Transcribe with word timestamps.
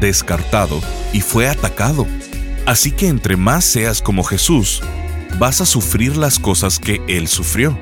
descartado 0.00 0.80
y 1.12 1.20
fue 1.20 1.48
atacado. 1.48 2.06
Así 2.66 2.90
que 2.90 3.08
entre 3.08 3.36
más 3.36 3.64
seas 3.64 4.02
como 4.02 4.24
Jesús, 4.24 4.82
vas 5.38 5.60
a 5.60 5.66
sufrir 5.66 6.16
las 6.16 6.38
cosas 6.38 6.78
que 6.78 7.00
Él 7.08 7.28
sufrió. 7.28 7.78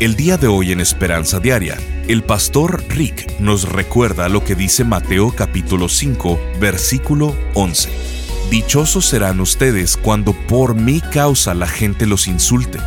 El 0.00 0.16
día 0.16 0.36
de 0.36 0.48
hoy 0.48 0.72
en 0.72 0.80
Esperanza 0.80 1.38
Diaria, 1.38 1.78
el 2.08 2.24
pastor 2.24 2.82
Rick 2.88 3.38
nos 3.38 3.68
recuerda 3.68 4.28
lo 4.28 4.44
que 4.44 4.54
dice 4.54 4.84
Mateo 4.84 5.30
capítulo 5.34 5.88
5, 5.88 6.40
versículo 6.60 7.36
11. 7.54 7.88
Dichosos 8.50 9.06
serán 9.06 9.40
ustedes 9.40 9.96
cuando 9.96 10.32
por 10.32 10.74
mi 10.74 11.00
causa 11.00 11.54
la 11.54 11.68
gente 11.68 12.06
los 12.06 12.26
insulte, 12.26 12.80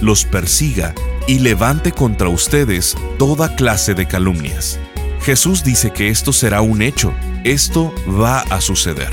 los 0.00 0.24
persiga 0.24 0.94
y 1.26 1.40
levante 1.40 1.92
contra 1.92 2.28
ustedes 2.28 2.96
toda 3.18 3.54
clase 3.56 3.94
de 3.94 4.06
calumnias. 4.06 4.78
Jesús 5.22 5.62
dice 5.64 5.90
que 5.90 6.08
esto 6.08 6.32
será 6.32 6.62
un 6.62 6.80
hecho 6.80 7.12
esto 7.44 7.94
va 8.06 8.40
a 8.40 8.60
suceder. 8.60 9.10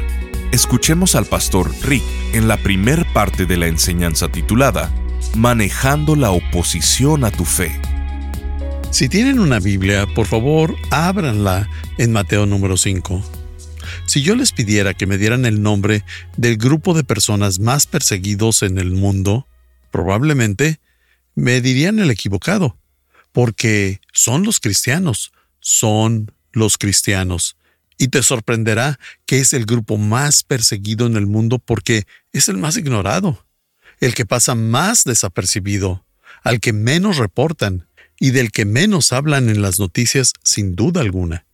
Escuchemos 0.51 1.15
al 1.15 1.25
pastor 1.25 1.71
Rick 1.83 2.03
en 2.33 2.47
la 2.47 2.57
primer 2.57 3.05
parte 3.13 3.45
de 3.45 3.57
la 3.57 3.67
enseñanza 3.67 4.29
titulada 4.29 4.91
Manejando 5.35 6.15
la 6.15 6.31
oposición 6.31 7.23
a 7.23 7.31
tu 7.31 7.45
fe. 7.45 7.79
Si 8.91 9.09
tienen 9.09 9.39
una 9.39 9.59
Biblia, 9.59 10.07
por 10.15 10.25
favor, 10.25 10.75
ábranla 10.89 11.69
en 11.97 12.11
Mateo 12.11 12.45
número 12.45 12.77
5. 12.77 13.23
Si 14.05 14.21
yo 14.21 14.35
les 14.35 14.51
pidiera 14.51 14.93
que 14.93 15.05
me 15.05 15.17
dieran 15.17 15.45
el 15.45 15.61
nombre 15.61 16.03
del 16.37 16.57
grupo 16.57 16.93
de 16.93 17.03
personas 17.03 17.59
más 17.59 17.85
perseguidos 17.85 18.63
en 18.63 18.77
el 18.77 18.91
mundo, 18.91 19.47
probablemente 19.91 20.79
me 21.35 21.61
dirían 21.61 21.99
el 21.99 22.09
equivocado, 22.09 22.77
porque 23.31 23.99
son 24.13 24.43
los 24.43 24.59
cristianos, 24.59 25.31
son 25.59 26.31
los 26.51 26.77
cristianos. 26.77 27.57
Y 27.97 28.09
te 28.09 28.21
sorprenderá 28.21 28.99
que 29.25 29.39
es 29.39 29.53
el 29.53 29.65
grupo 29.65 29.97
más 29.97 30.43
perseguido 30.43 31.07
en 31.07 31.15
el 31.15 31.25
mundo 31.25 31.59
porque 31.59 32.05
es 32.31 32.47
el 32.47 32.57
más 32.57 32.77
ignorado, 32.77 33.45
el 33.99 34.13
que 34.13 34.25
pasa 34.25 34.55
más 34.55 35.03
desapercibido, 35.03 36.05
al 36.43 36.59
que 36.59 36.73
menos 36.73 37.17
reportan 37.17 37.87
y 38.19 38.31
del 38.31 38.51
que 38.51 38.65
menos 38.65 39.13
hablan 39.13 39.49
en 39.49 39.61
las 39.61 39.79
noticias 39.79 40.33
sin 40.43 40.75
duda 40.75 41.01
alguna. 41.01 41.45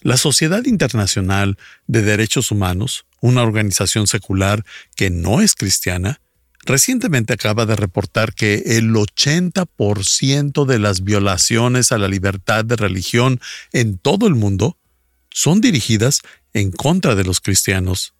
La 0.00 0.16
Sociedad 0.16 0.64
Internacional 0.64 1.58
de 1.88 2.02
Derechos 2.02 2.52
Humanos, 2.52 3.06
una 3.20 3.42
organización 3.42 4.06
secular 4.06 4.64
que 4.94 5.10
no 5.10 5.40
es 5.40 5.54
cristiana, 5.54 6.20
recientemente 6.64 7.32
acaba 7.32 7.66
de 7.66 7.74
reportar 7.74 8.32
que 8.32 8.62
el 8.78 8.92
80% 8.92 10.66
de 10.66 10.78
las 10.78 11.02
violaciones 11.02 11.90
a 11.90 11.98
la 11.98 12.08
libertad 12.08 12.64
de 12.64 12.76
religión 12.76 13.40
en 13.72 13.98
todo 13.98 14.28
el 14.28 14.34
mundo 14.34 14.77
son 15.38 15.60
dirigidas 15.60 16.22
en 16.52 16.72
contra 16.72 17.14
de 17.14 17.22
los 17.22 17.40
cristianos. 17.40 18.12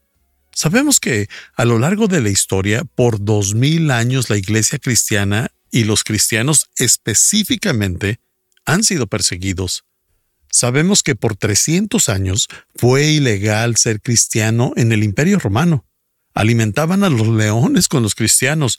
Sabemos 0.52 1.00
que 1.00 1.28
a 1.56 1.64
lo 1.64 1.80
largo 1.80 2.06
de 2.06 2.20
la 2.20 2.28
historia, 2.28 2.84
por 2.84 3.24
dos 3.24 3.56
mil 3.56 3.90
años 3.90 4.30
la 4.30 4.36
iglesia 4.36 4.78
cristiana 4.78 5.50
y 5.72 5.82
los 5.82 6.04
cristianos 6.04 6.70
específicamente 6.76 8.20
han 8.64 8.84
sido 8.84 9.08
perseguidos. 9.08 9.84
Sabemos 10.48 11.02
que 11.02 11.16
por 11.16 11.34
300 11.34 12.08
años 12.08 12.46
fue 12.76 13.06
ilegal 13.06 13.74
ser 13.76 14.00
cristiano 14.00 14.72
en 14.76 14.92
el 14.92 15.02
Imperio 15.02 15.40
Romano. 15.40 15.86
Alimentaban 16.34 17.02
a 17.02 17.08
los 17.08 17.26
leones 17.26 17.88
con 17.88 18.04
los 18.04 18.14
cristianos. 18.14 18.78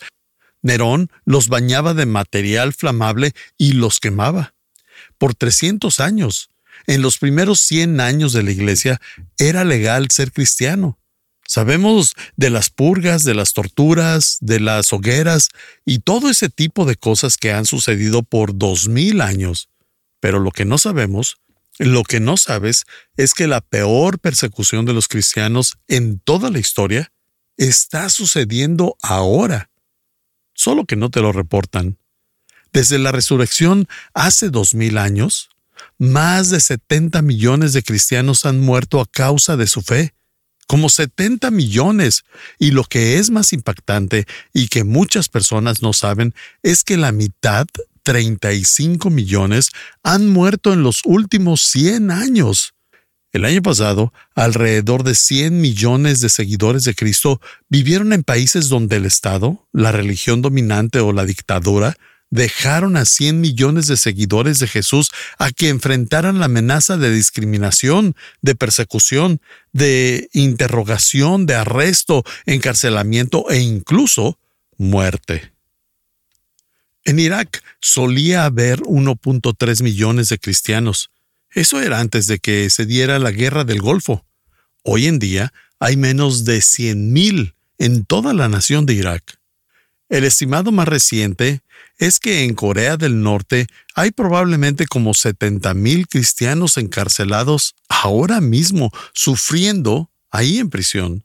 Nerón 0.61 1.11
los 1.25 1.49
bañaba 1.49 1.93
de 1.93 2.05
material 2.05 2.71
flamable 2.71 3.33
y 3.57 3.73
los 3.73 3.99
quemaba. 3.99 4.53
Por 5.17 5.35
300 5.35 5.99
años, 5.99 6.49
en 6.89 7.03
los 7.03 7.19
primeros 7.19 7.59
100 7.59 8.01
años 8.01 8.33
de 8.33 8.41
la 8.41 8.49
iglesia 8.49 8.99
era 9.37 9.63
legal 9.63 10.09
ser 10.09 10.31
cristiano. 10.31 10.97
Sabemos 11.47 12.15
de 12.35 12.49
las 12.49 12.71
purgas, 12.71 13.23
de 13.23 13.35
las 13.35 13.53
torturas, 13.53 14.39
de 14.41 14.59
las 14.59 14.91
hogueras 14.91 15.49
y 15.85 15.99
todo 15.99 16.31
ese 16.31 16.49
tipo 16.49 16.85
de 16.85 16.95
cosas 16.95 17.37
que 17.37 17.53
han 17.53 17.67
sucedido 17.67 18.23
por 18.23 18.57
dos 18.57 18.87
mil 18.87 19.21
años. 19.21 19.69
Pero 20.19 20.39
lo 20.39 20.49
que 20.49 20.65
no 20.65 20.79
sabemos, 20.79 21.37
lo 21.77 22.03
que 22.03 22.19
no 22.19 22.37
sabes, 22.37 22.85
es 23.17 23.35
que 23.35 23.45
la 23.45 23.61
peor 23.61 24.17
persecución 24.17 24.85
de 24.85 24.93
los 24.93 25.07
cristianos 25.07 25.77
en 25.87 26.17
toda 26.19 26.49
la 26.49 26.57
historia 26.57 27.11
está 27.57 28.09
sucediendo 28.09 28.97
ahora. 29.03 29.69
Solo 30.55 30.85
que 30.85 30.95
no 30.95 31.11
te 31.11 31.21
lo 31.21 31.33
reportan. 31.33 31.99
Desde 32.73 32.97
la 32.97 33.11
resurrección 33.11 33.87
hace 34.15 34.49
dos 34.49 34.73
mil 34.73 34.97
años, 34.97 35.49
más 35.99 36.49
de 36.49 36.59
70 36.61 37.21
millones 37.21 37.73
de 37.73 37.83
cristianos 37.83 38.45
han 38.45 38.59
muerto 38.59 39.01
a 39.01 39.05
causa 39.05 39.57
de 39.57 39.67
su 39.67 39.81
fe. 39.81 40.15
Como 40.65 40.89
70 40.89 41.51
millones. 41.51 42.23
Y 42.57 42.71
lo 42.71 42.83
que 42.85 43.17
es 43.17 43.29
más 43.29 43.53
impactante 43.53 44.25
y 44.53 44.69
que 44.69 44.83
muchas 44.83 45.27
personas 45.27 45.81
no 45.81 45.93
saben 45.93 46.33
es 46.63 46.83
que 46.83 46.95
la 46.95 47.11
mitad, 47.11 47.67
35 48.03 49.09
millones, 49.09 49.71
han 50.01 50.29
muerto 50.29 50.73
en 50.73 50.83
los 50.83 51.01
últimos 51.05 51.61
100 51.63 52.11
años. 52.11 52.73
El 53.31 53.45
año 53.45 53.61
pasado, 53.61 54.13
alrededor 54.33 55.03
de 55.03 55.13
100 55.13 55.59
millones 55.59 56.21
de 56.21 56.29
seguidores 56.29 56.83
de 56.83 56.95
Cristo 56.95 57.41
vivieron 57.67 58.13
en 58.13 58.23
países 58.23 58.69
donde 58.69 58.95
el 58.95 59.05
Estado, 59.05 59.67
la 59.71 59.91
religión 59.91 60.41
dominante 60.41 60.99
o 60.99 61.13
la 61.13 61.25
dictadura 61.25 61.95
dejaron 62.29 62.97
a 62.97 63.05
100 63.05 63.41
millones 63.41 63.87
de 63.87 63.97
seguidores 63.97 64.59
de 64.59 64.67
Jesús 64.67 65.09
a 65.37 65.51
que 65.51 65.69
enfrentaran 65.69 66.39
la 66.39 66.45
amenaza 66.45 66.97
de 66.97 67.11
discriminación, 67.11 68.15
de 68.41 68.55
persecución, 68.55 69.41
de 69.73 70.29
interrogación, 70.33 71.45
de 71.45 71.55
arresto, 71.55 72.23
encarcelamiento 72.45 73.49
e 73.49 73.59
incluso 73.59 74.37
muerte. 74.77 75.53
En 77.05 77.19
Irak 77.19 77.63
solía 77.81 78.45
haber 78.45 78.81
1.3 78.81 79.83
millones 79.83 80.29
de 80.29 80.37
cristianos. 80.37 81.09
Eso 81.51 81.81
era 81.81 81.99
antes 81.99 82.27
de 82.27 82.39
que 82.39 82.69
se 82.69 82.85
diera 82.85 83.17
la 83.17 83.31
guerra 83.31 83.63
del 83.63 83.81
Golfo. 83.81 84.25
Hoy 84.83 85.07
en 85.07 85.17
día 85.17 85.51
hay 85.79 85.97
menos 85.97 86.45
de 86.45 86.59
100.000 86.59 87.55
en 87.79 88.05
toda 88.05 88.33
la 88.33 88.49
nación 88.49 88.85
de 88.85 88.93
Irak. 88.93 89.38
El 90.09 90.23
estimado 90.23 90.71
más 90.71 90.87
reciente 90.87 91.61
es 91.99 92.19
que 92.19 92.43
en 92.43 92.55
Corea 92.55 92.97
del 92.97 93.21
Norte 93.21 93.67
hay 93.93 94.09
probablemente 94.09 94.87
como 94.87 95.13
70.000 95.13 96.07
cristianos 96.09 96.77
encarcelados 96.77 97.75
ahora 97.87 98.41
mismo, 98.41 98.91
sufriendo 99.13 100.09
ahí 100.31 100.57
en 100.57 100.71
prisión. 100.71 101.23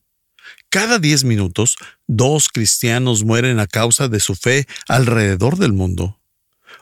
Cada 0.68 0.98
10 0.98 1.24
minutos, 1.24 1.76
dos 2.06 2.48
cristianos 2.52 3.24
mueren 3.24 3.58
a 3.58 3.66
causa 3.66 4.08
de 4.08 4.20
su 4.20 4.34
fe 4.34 4.66
alrededor 4.86 5.56
del 5.56 5.72
mundo. 5.72 6.20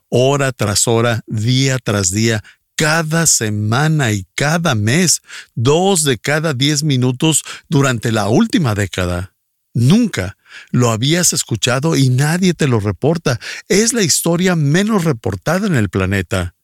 Hora 0.08 0.50
tras 0.50 0.88
hora, 0.88 1.22
día 1.26 1.78
tras 1.78 2.10
día, 2.10 2.42
cada 2.74 3.26
semana 3.26 4.10
y 4.12 4.26
cada 4.34 4.74
mes, 4.74 5.22
dos 5.54 6.02
de 6.02 6.18
cada 6.18 6.52
10 6.52 6.82
minutos 6.82 7.42
durante 7.68 8.10
la 8.10 8.28
última 8.28 8.74
década. 8.74 9.34
Nunca 9.74 10.36
lo 10.70 10.90
habías 10.90 11.32
escuchado 11.32 11.96
y 11.96 12.08
nadie 12.08 12.54
te 12.54 12.66
lo 12.66 12.80
reporta. 12.80 13.40
Es 13.68 13.92
la 13.92 14.02
historia 14.02 14.56
menos 14.56 15.04
reportada 15.04 15.66
en 15.66 15.74
el 15.74 15.88
planeta. 15.88 16.54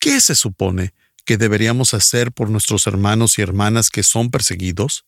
¿Qué 0.00 0.20
se 0.20 0.34
supone 0.34 0.94
que 1.24 1.36
deberíamos 1.36 1.94
hacer 1.94 2.32
por 2.32 2.50
nuestros 2.50 2.86
hermanos 2.86 3.38
y 3.38 3.42
hermanas 3.42 3.90
que 3.90 4.02
son 4.02 4.30
perseguidos? 4.30 5.04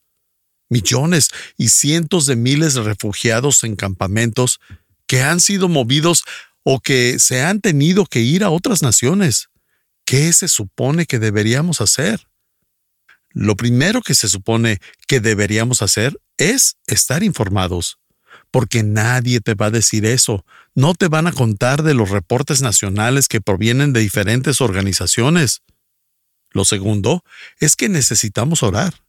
Millones 0.69 1.31
y 1.57 1.69
cientos 1.69 2.27
de 2.27 2.37
miles 2.37 2.75
de 2.75 2.83
refugiados 2.83 3.63
en 3.65 3.77
campamentos 3.77 4.61
que 5.07 5.23
han 5.23 5.41
sido 5.41 5.69
movidos 5.69 6.25
o 6.63 6.81
que 6.81 7.19
se 7.19 7.43
han 7.43 7.61
tenido 7.61 8.07
que 8.07 8.21
ir 8.21 8.43
a 8.43 8.51
otras 8.51 8.83
naciones. 8.83 9.49
¿Qué 10.05 10.33
se 10.33 10.49
supone 10.49 11.07
que 11.07 11.19
deberíamos 11.19 11.81
hacer? 11.81 12.29
Lo 13.31 13.55
primero 13.55 14.03
que 14.03 14.15
se 14.15 14.29
supone 14.29 14.81
que 15.07 15.21
deberíamos 15.21 15.83
hacer 15.83 16.19
es 16.39 16.77
estar 16.87 17.23
informados, 17.23 17.99
porque 18.51 18.83
nadie 18.83 19.41
te 19.41 19.55
va 19.55 19.67
a 19.67 19.71
decir 19.71 20.07
eso. 20.07 20.45
No 20.75 20.95
te 20.95 21.09
van 21.09 21.27
a 21.27 21.33
contar 21.33 21.83
de 21.83 21.95
los 21.95 22.11
reportes 22.11 22.63
nacionales 22.63 23.29
que 23.29 23.41
provienen 23.41 23.93
de 23.93 24.01
diferentes 24.01 24.61
organizaciones. 24.61 25.63
Lo 26.51 26.65
segundo 26.65 27.25
es 27.61 27.77
que 27.77 27.89
necesitamos 27.89 28.63
orar. 28.63 29.03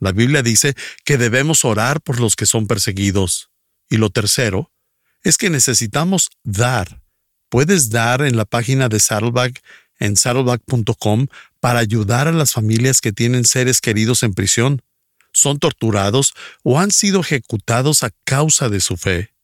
La 0.00 0.12
Biblia 0.12 0.42
dice 0.42 0.74
que 1.04 1.18
debemos 1.18 1.64
orar 1.64 2.00
por 2.00 2.20
los 2.20 2.36
que 2.36 2.46
son 2.46 2.66
perseguidos. 2.66 3.50
Y 3.88 3.96
lo 3.96 4.10
tercero 4.10 4.72
es 5.22 5.38
que 5.38 5.50
necesitamos 5.50 6.30
dar. 6.42 7.02
Puedes 7.48 7.90
dar 7.90 8.22
en 8.22 8.36
la 8.36 8.44
página 8.44 8.88
de 8.88 9.00
Saddleback 9.00 9.62
en 9.98 10.16
saddleback.com 10.16 11.28
para 11.60 11.78
ayudar 11.78 12.28
a 12.28 12.32
las 12.32 12.52
familias 12.52 13.00
que 13.00 13.12
tienen 13.12 13.44
seres 13.44 13.80
queridos 13.80 14.22
en 14.22 14.34
prisión, 14.34 14.82
son 15.34 15.58
torturados 15.58 16.32
o 16.62 16.80
han 16.80 16.90
sido 16.90 17.20
ejecutados 17.20 18.02
a 18.02 18.10
causa 18.24 18.68
de 18.70 18.80
su 18.80 18.96
fe. 18.96 19.34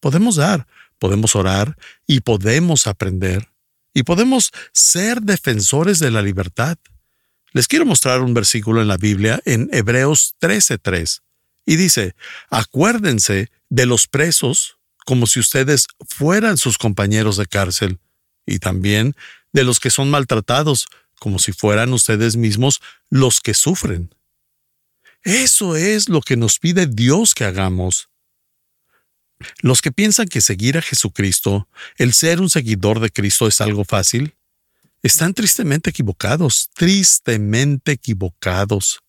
Podemos 0.00 0.36
dar, 0.36 0.66
podemos 0.98 1.36
orar 1.36 1.76
y 2.06 2.20
podemos 2.20 2.86
aprender. 2.86 3.50
Y 3.92 4.04
podemos 4.04 4.52
ser 4.72 5.20
defensores 5.20 5.98
de 5.98 6.10
la 6.10 6.22
libertad. 6.22 6.78
Les 7.52 7.66
quiero 7.66 7.84
mostrar 7.84 8.20
un 8.20 8.32
versículo 8.32 8.80
en 8.80 8.88
la 8.88 8.96
Biblia 8.96 9.42
en 9.44 9.68
Hebreos 9.72 10.36
13:3. 10.40 11.20
Y 11.66 11.76
dice, 11.76 12.14
acuérdense 12.48 13.50
de 13.68 13.86
los 13.86 14.06
presos 14.06 14.78
como 15.04 15.26
si 15.26 15.40
ustedes 15.40 15.88
fueran 16.08 16.56
sus 16.56 16.78
compañeros 16.78 17.36
de 17.36 17.46
cárcel, 17.46 17.98
y 18.46 18.58
también 18.58 19.16
de 19.52 19.64
los 19.64 19.80
que 19.80 19.90
son 19.90 20.10
maltratados 20.10 20.86
como 21.18 21.38
si 21.38 21.52
fueran 21.52 21.92
ustedes 21.92 22.36
mismos 22.36 22.80
los 23.10 23.40
que 23.40 23.54
sufren. 23.54 24.14
Eso 25.22 25.76
es 25.76 26.08
lo 26.08 26.20
que 26.20 26.36
nos 26.36 26.58
pide 26.58 26.86
Dios 26.86 27.34
que 27.34 27.44
hagamos. 27.44 28.08
Los 29.60 29.82
que 29.82 29.92
piensan 29.92 30.28
que 30.28 30.40
seguir 30.40 30.76
a 30.78 30.82
Jesucristo, 30.82 31.68
el 31.96 32.12
ser 32.12 32.40
un 32.40 32.50
seguidor 32.50 33.00
de 33.00 33.10
Cristo 33.10 33.46
es 33.46 33.60
algo 33.60 33.84
fácil, 33.84 34.34
están 35.02 35.32
tristemente 35.34 35.90
equivocados, 35.90 36.70
tristemente 36.74 37.92
equivocados. 37.92 39.00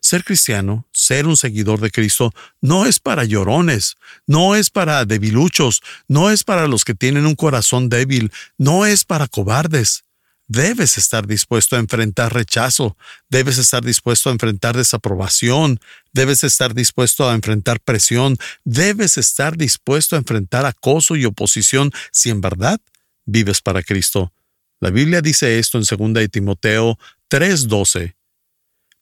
Ser 0.00 0.24
cristiano, 0.24 0.88
ser 0.92 1.26
un 1.26 1.36
seguidor 1.36 1.80
de 1.80 1.92
Cristo, 1.92 2.32
no 2.60 2.86
es 2.86 2.98
para 2.98 3.24
llorones, 3.24 3.96
no 4.26 4.56
es 4.56 4.70
para 4.70 5.04
debiluchos, 5.04 5.82
no 6.08 6.30
es 6.30 6.42
para 6.42 6.66
los 6.66 6.84
que 6.84 6.94
tienen 6.94 7.26
un 7.26 7.36
corazón 7.36 7.88
débil, 7.88 8.32
no 8.58 8.84
es 8.86 9.04
para 9.04 9.28
cobardes. 9.28 10.05
Debes 10.48 10.96
estar 10.96 11.26
dispuesto 11.26 11.74
a 11.74 11.80
enfrentar 11.80 12.32
rechazo, 12.32 12.96
debes 13.28 13.58
estar 13.58 13.84
dispuesto 13.84 14.28
a 14.28 14.32
enfrentar 14.32 14.76
desaprobación, 14.76 15.80
debes 16.12 16.44
estar 16.44 16.72
dispuesto 16.72 17.28
a 17.28 17.34
enfrentar 17.34 17.80
presión, 17.80 18.36
debes 18.64 19.18
estar 19.18 19.56
dispuesto 19.56 20.14
a 20.14 20.20
enfrentar 20.20 20.64
acoso 20.64 21.16
y 21.16 21.24
oposición 21.24 21.90
si 22.12 22.30
en 22.30 22.40
verdad 22.40 22.80
vives 23.24 23.60
para 23.60 23.82
Cristo. 23.82 24.32
La 24.78 24.90
Biblia 24.90 25.20
dice 25.20 25.58
esto 25.58 25.78
en 25.78 25.84
2 25.84 26.14
de 26.14 26.28
Timoteo 26.28 26.96
3:12. 27.28 28.14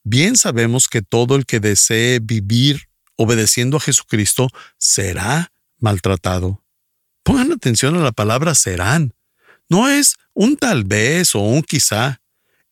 Bien 0.02 0.36
sabemos 0.36 0.88
que 0.88 1.02
todo 1.02 1.36
el 1.36 1.44
que 1.44 1.60
desee 1.60 2.20
vivir 2.22 2.88
obedeciendo 3.16 3.76
a 3.76 3.80
Jesucristo 3.80 4.48
será 4.78 5.52
maltratado. 5.78 6.62
Pongan 7.22 7.52
atención 7.52 7.96
a 7.96 8.02
la 8.02 8.12
palabra 8.12 8.54
serán. 8.54 9.14
No 9.74 9.88
es 9.88 10.14
un 10.34 10.56
tal 10.56 10.84
vez 10.84 11.34
o 11.34 11.40
un 11.40 11.60
quizá, 11.60 12.20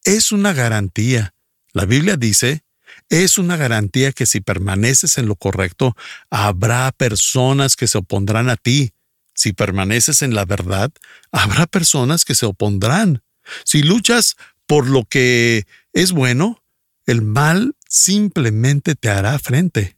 es 0.05 0.31
una 0.31 0.53
garantía. 0.53 1.35
La 1.73 1.85
Biblia 1.85 2.17
dice, 2.17 2.63
es 3.09 3.39
una 3.39 3.57
garantía 3.57 4.13
que 4.13 4.25
si 4.25 4.41
permaneces 4.41 5.19
en 5.19 5.27
lo 5.27 5.35
correcto, 5.35 5.97
habrá 6.31 6.93
personas 6.93 7.75
que 7.75 7.89
se 7.89 7.99
opondrán 7.99 8.49
a 8.49 8.55
ti. 8.55 8.93
Si 9.35 9.53
permaneces 9.53 10.23
en 10.23 10.37
la 10.37 10.45
verdad, 10.45 10.93
habrá 11.33 11.67
personas 11.67 12.25
que 12.25 12.37
se 12.37 12.47
opondrán. 12.47 13.25
Si 13.65 13.83
luchas 13.83 14.37
por 14.69 14.87
lo 14.87 15.05
que 15.05 15.67
es 15.93 16.13
bueno, 16.13 16.63
el 17.07 17.21
mal 17.21 17.75
simplemente 17.89 18.95
te 18.95 19.09
hará 19.09 19.41
frente. 19.41 19.97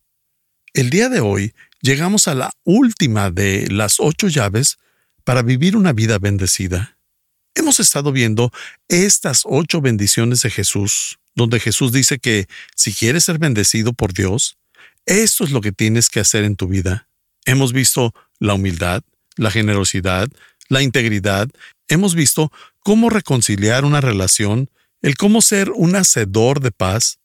El 0.72 0.88
día 0.88 1.10
de 1.10 1.20
hoy 1.20 1.52
llegamos 1.82 2.28
a 2.28 2.34
la 2.34 2.50
última 2.64 3.30
de 3.30 3.68
las 3.70 3.96
ocho 4.00 4.28
llaves 4.28 4.78
para 5.22 5.42
vivir 5.42 5.76
una 5.76 5.92
vida 5.92 6.18
bendecida. 6.18 6.93
Hemos 7.54 7.78
estado 7.78 8.10
viendo 8.10 8.52
estas 8.88 9.42
ocho 9.44 9.80
bendiciones 9.80 10.42
de 10.42 10.50
Jesús, 10.50 11.18
donde 11.36 11.60
Jesús 11.60 11.92
dice 11.92 12.18
que 12.18 12.48
si 12.74 12.92
quieres 12.92 13.24
ser 13.24 13.38
bendecido 13.38 13.92
por 13.92 14.12
Dios, 14.12 14.56
esto 15.06 15.44
es 15.44 15.50
lo 15.50 15.60
que 15.60 15.70
tienes 15.70 16.08
que 16.08 16.20
hacer 16.20 16.44
en 16.44 16.56
tu 16.56 16.66
vida. 16.66 17.08
Hemos 17.44 17.72
visto 17.72 18.12
la 18.40 18.54
humildad, 18.54 19.02
la 19.36 19.50
generosidad, 19.52 20.28
la 20.68 20.82
integridad, 20.82 21.48
hemos 21.88 22.14
visto 22.14 22.50
cómo 22.80 23.08
reconciliar 23.08 23.84
una 23.84 24.00
relación, 24.00 24.70
el 25.00 25.16
cómo 25.16 25.40
ser 25.40 25.70
un 25.70 25.94
hacedor 25.94 26.60
de 26.60 26.72
paz. 26.72 27.18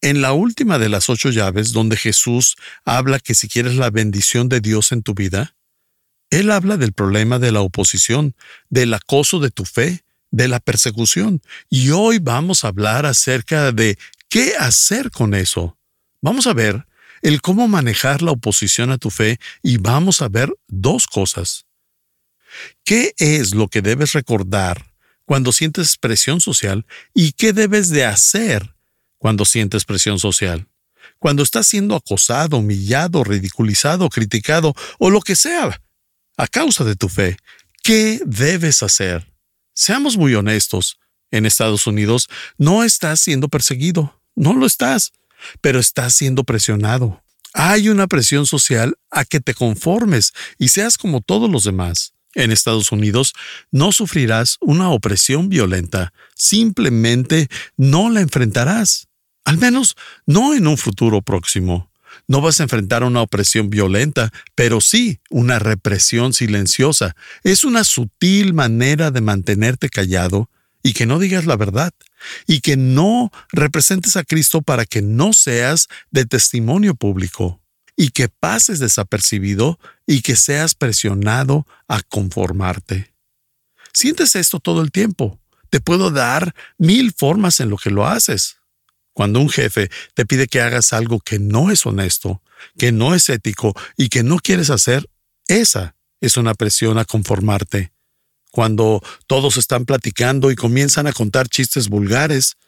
En 0.00 0.20
la 0.20 0.32
última 0.32 0.78
de 0.78 0.88
las 0.88 1.08
ocho 1.08 1.30
llaves, 1.30 1.72
donde 1.72 1.96
Jesús 1.96 2.56
habla 2.84 3.20
que 3.20 3.34
si 3.34 3.48
quieres 3.48 3.74
la 3.76 3.90
bendición 3.90 4.48
de 4.48 4.60
Dios 4.60 4.92
en 4.92 5.02
tu 5.02 5.14
vida, 5.14 5.56
él 6.30 6.50
habla 6.50 6.76
del 6.76 6.92
problema 6.92 7.38
de 7.38 7.52
la 7.52 7.60
oposición, 7.60 8.34
del 8.68 8.92
acoso 8.94 9.40
de 9.40 9.50
tu 9.50 9.64
fe, 9.64 10.04
de 10.30 10.48
la 10.48 10.60
persecución. 10.60 11.42
Y 11.70 11.90
hoy 11.90 12.18
vamos 12.18 12.64
a 12.64 12.68
hablar 12.68 13.06
acerca 13.06 13.72
de 13.72 13.98
qué 14.28 14.54
hacer 14.58 15.10
con 15.10 15.34
eso. 15.34 15.78
Vamos 16.20 16.46
a 16.46 16.52
ver 16.52 16.86
el 17.22 17.40
cómo 17.40 17.66
manejar 17.66 18.22
la 18.22 18.32
oposición 18.32 18.90
a 18.90 18.98
tu 18.98 19.10
fe 19.10 19.38
y 19.62 19.78
vamos 19.78 20.22
a 20.22 20.28
ver 20.28 20.52
dos 20.66 21.06
cosas. 21.06 21.66
¿Qué 22.84 23.14
es 23.18 23.54
lo 23.54 23.68
que 23.68 23.82
debes 23.82 24.12
recordar 24.12 24.92
cuando 25.24 25.52
sientes 25.52 25.96
presión 25.96 26.40
social 26.40 26.86
y 27.14 27.32
qué 27.32 27.52
debes 27.52 27.90
de 27.90 28.04
hacer 28.04 28.74
cuando 29.18 29.44
sientes 29.44 29.84
presión 29.84 30.18
social? 30.18 30.68
Cuando 31.18 31.42
estás 31.42 31.66
siendo 31.66 31.96
acosado, 31.96 32.58
humillado, 32.58 33.24
ridiculizado, 33.24 34.08
criticado 34.08 34.74
o 34.98 35.10
lo 35.10 35.20
que 35.20 35.34
sea 35.34 35.80
a 36.38 36.46
causa 36.46 36.84
de 36.84 36.96
tu 36.96 37.10
fe. 37.10 37.36
¿Qué 37.82 38.20
debes 38.24 38.82
hacer? 38.82 39.30
Seamos 39.74 40.16
muy 40.16 40.34
honestos. 40.34 40.98
En 41.30 41.44
Estados 41.44 41.86
Unidos 41.86 42.28
no 42.56 42.84
estás 42.84 43.20
siendo 43.20 43.48
perseguido, 43.48 44.22
no 44.34 44.54
lo 44.54 44.64
estás, 44.64 45.12
pero 45.60 45.78
estás 45.78 46.14
siendo 46.14 46.44
presionado. 46.44 47.22
Hay 47.52 47.90
una 47.90 48.06
presión 48.06 48.46
social 48.46 48.96
a 49.10 49.26
que 49.26 49.40
te 49.40 49.52
conformes 49.52 50.32
y 50.58 50.68
seas 50.68 50.96
como 50.96 51.20
todos 51.20 51.50
los 51.50 51.64
demás. 51.64 52.14
En 52.34 52.52
Estados 52.52 52.92
Unidos 52.92 53.34
no 53.72 53.92
sufrirás 53.92 54.56
una 54.60 54.90
opresión 54.90 55.48
violenta, 55.48 56.12
simplemente 56.34 57.48
no 57.76 58.10
la 58.10 58.20
enfrentarás, 58.20 59.08
al 59.44 59.58
menos 59.58 59.96
no 60.24 60.54
en 60.54 60.66
un 60.66 60.78
futuro 60.78 61.20
próximo. 61.20 61.90
No 62.28 62.42
vas 62.42 62.60
a 62.60 62.64
enfrentar 62.64 63.02
una 63.02 63.22
opresión 63.22 63.70
violenta, 63.70 64.30
pero 64.54 64.82
sí 64.82 65.20
una 65.30 65.58
represión 65.58 66.34
silenciosa. 66.34 67.16
Es 67.42 67.64
una 67.64 67.84
sutil 67.84 68.52
manera 68.52 69.10
de 69.10 69.22
mantenerte 69.22 69.88
callado 69.88 70.50
y 70.82 70.92
que 70.92 71.06
no 71.06 71.18
digas 71.18 71.46
la 71.46 71.56
verdad, 71.56 71.92
y 72.46 72.60
que 72.60 72.76
no 72.76 73.30
representes 73.50 74.16
a 74.16 74.24
Cristo 74.24 74.62
para 74.62 74.84
que 74.84 75.02
no 75.02 75.32
seas 75.32 75.88
de 76.10 76.26
testimonio 76.26 76.94
público, 76.94 77.60
y 77.96 78.10
que 78.10 78.28
pases 78.28 78.78
desapercibido 78.78 79.78
y 80.06 80.20
que 80.20 80.36
seas 80.36 80.74
presionado 80.74 81.66
a 81.88 82.02
conformarte. 82.02 83.12
Sientes 83.92 84.36
esto 84.36 84.60
todo 84.60 84.82
el 84.82 84.92
tiempo. 84.92 85.40
Te 85.70 85.80
puedo 85.80 86.10
dar 86.10 86.54
mil 86.78 87.12
formas 87.12 87.58
en 87.60 87.70
lo 87.70 87.76
que 87.76 87.90
lo 87.90 88.06
haces. 88.06 88.57
Cuando 89.18 89.40
un 89.40 89.50
jefe 89.50 89.90
te 90.14 90.24
pide 90.24 90.46
que 90.46 90.60
hagas 90.60 90.92
algo 90.92 91.18
que 91.18 91.40
no 91.40 91.72
es 91.72 91.84
honesto, 91.86 92.40
que 92.78 92.92
no 92.92 93.16
es 93.16 93.28
ético 93.28 93.74
y 93.96 94.10
que 94.10 94.22
no 94.22 94.38
quieres 94.38 94.70
hacer, 94.70 95.10
esa 95.48 95.96
es 96.20 96.36
una 96.36 96.54
presión 96.54 96.98
a 96.98 97.04
conformarte. 97.04 97.90
Cuando 98.52 99.02
todos 99.26 99.56
están 99.56 99.86
platicando 99.86 100.52
y 100.52 100.54
comienzan 100.54 101.08
a 101.08 101.12
contar 101.12 101.48
chistes 101.48 101.88
vulgares, 101.88 102.58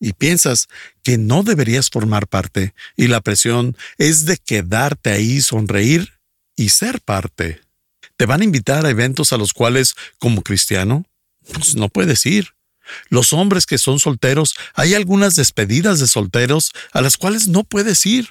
y 0.00 0.12
piensas 0.14 0.66
que 1.04 1.18
no 1.18 1.44
deberías 1.44 1.88
formar 1.88 2.26
parte, 2.26 2.74
y 2.96 3.06
la 3.06 3.20
presión 3.20 3.76
es 3.96 4.24
de 4.24 4.38
quedarte 4.38 5.10
ahí, 5.10 5.40
sonreír 5.40 6.14
y 6.56 6.70
ser 6.70 7.00
parte. 7.00 7.60
¿Te 8.16 8.26
van 8.26 8.40
a 8.40 8.44
invitar 8.44 8.84
a 8.86 8.90
eventos 8.90 9.32
a 9.32 9.36
los 9.36 9.52
cuales, 9.52 9.94
como 10.18 10.42
cristiano, 10.42 11.06
pues 11.52 11.76
no 11.76 11.88
puedes 11.88 12.26
ir? 12.26 12.54
Los 13.08 13.32
hombres 13.32 13.66
que 13.66 13.78
son 13.78 13.98
solteros, 13.98 14.54
hay 14.74 14.94
algunas 14.94 15.34
despedidas 15.36 16.00
de 16.00 16.06
solteros 16.06 16.72
a 16.92 17.00
las 17.00 17.16
cuales 17.16 17.48
no 17.48 17.64
puedes 17.64 18.04
ir. 18.06 18.30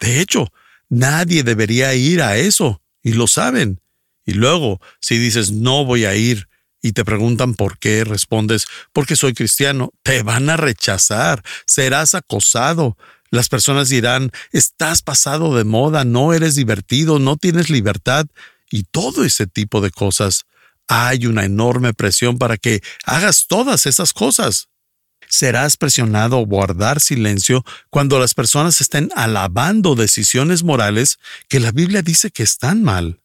De 0.00 0.20
hecho, 0.20 0.52
nadie 0.88 1.42
debería 1.42 1.94
ir 1.94 2.22
a 2.22 2.36
eso, 2.36 2.82
y 3.02 3.12
lo 3.12 3.26
saben. 3.26 3.80
Y 4.24 4.32
luego, 4.32 4.80
si 5.00 5.18
dices 5.18 5.52
no 5.52 5.84
voy 5.84 6.04
a 6.04 6.14
ir, 6.14 6.48
y 6.82 6.92
te 6.92 7.04
preguntan 7.04 7.54
por 7.54 7.78
qué, 7.78 8.04
respondes, 8.04 8.66
porque 8.92 9.16
soy 9.16 9.32
cristiano, 9.32 9.92
te 10.02 10.22
van 10.22 10.50
a 10.50 10.56
rechazar, 10.56 11.42
serás 11.66 12.14
acosado. 12.14 12.98
Las 13.30 13.48
personas 13.48 13.88
dirán, 13.88 14.30
estás 14.52 15.00
pasado 15.02 15.56
de 15.56 15.64
moda, 15.64 16.04
no 16.04 16.34
eres 16.34 16.54
divertido, 16.54 17.18
no 17.18 17.36
tienes 17.36 17.70
libertad, 17.70 18.26
y 18.70 18.82
todo 18.84 19.24
ese 19.24 19.46
tipo 19.46 19.80
de 19.80 19.90
cosas 19.90 20.44
hay 20.88 21.26
una 21.26 21.44
enorme 21.44 21.94
presión 21.94 22.38
para 22.38 22.56
que 22.56 22.82
hagas 23.04 23.46
todas 23.46 23.86
esas 23.86 24.12
cosas. 24.12 24.68
Serás 25.28 25.76
presionado 25.76 26.38
a 26.38 26.44
guardar 26.44 27.00
silencio 27.00 27.64
cuando 27.90 28.18
las 28.18 28.34
personas 28.34 28.80
estén 28.80 29.10
alabando 29.16 29.94
decisiones 29.94 30.62
morales 30.62 31.18
que 31.48 31.60
la 31.60 31.72
Biblia 31.72 32.02
dice 32.02 32.30
que 32.30 32.42
están 32.42 32.82
mal. 32.82 33.20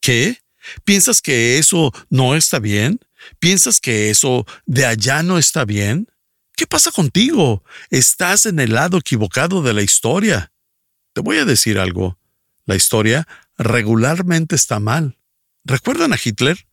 ¿Qué? 0.00 0.38
¿Piensas 0.84 1.20
que 1.20 1.58
eso 1.58 1.92
no 2.10 2.34
está 2.36 2.58
bien? 2.58 3.00
¿Piensas 3.38 3.80
que 3.80 4.10
eso 4.10 4.46
de 4.66 4.86
allá 4.86 5.22
no 5.22 5.38
está 5.38 5.64
bien? 5.64 6.08
¿Qué 6.54 6.66
pasa 6.66 6.90
contigo? 6.90 7.64
Estás 7.90 8.46
en 8.46 8.60
el 8.60 8.74
lado 8.74 8.98
equivocado 8.98 9.62
de 9.62 9.72
la 9.72 9.82
historia. 9.82 10.52
Te 11.14 11.20
voy 11.20 11.38
a 11.38 11.44
decir 11.44 11.78
algo. 11.78 12.18
La 12.66 12.76
historia 12.76 13.26
regularmente 13.58 14.54
está 14.54 14.78
mal. 14.78 15.18
¿Recuerdan 15.64 16.12
a 16.12 16.18
Hitler? 16.22 16.66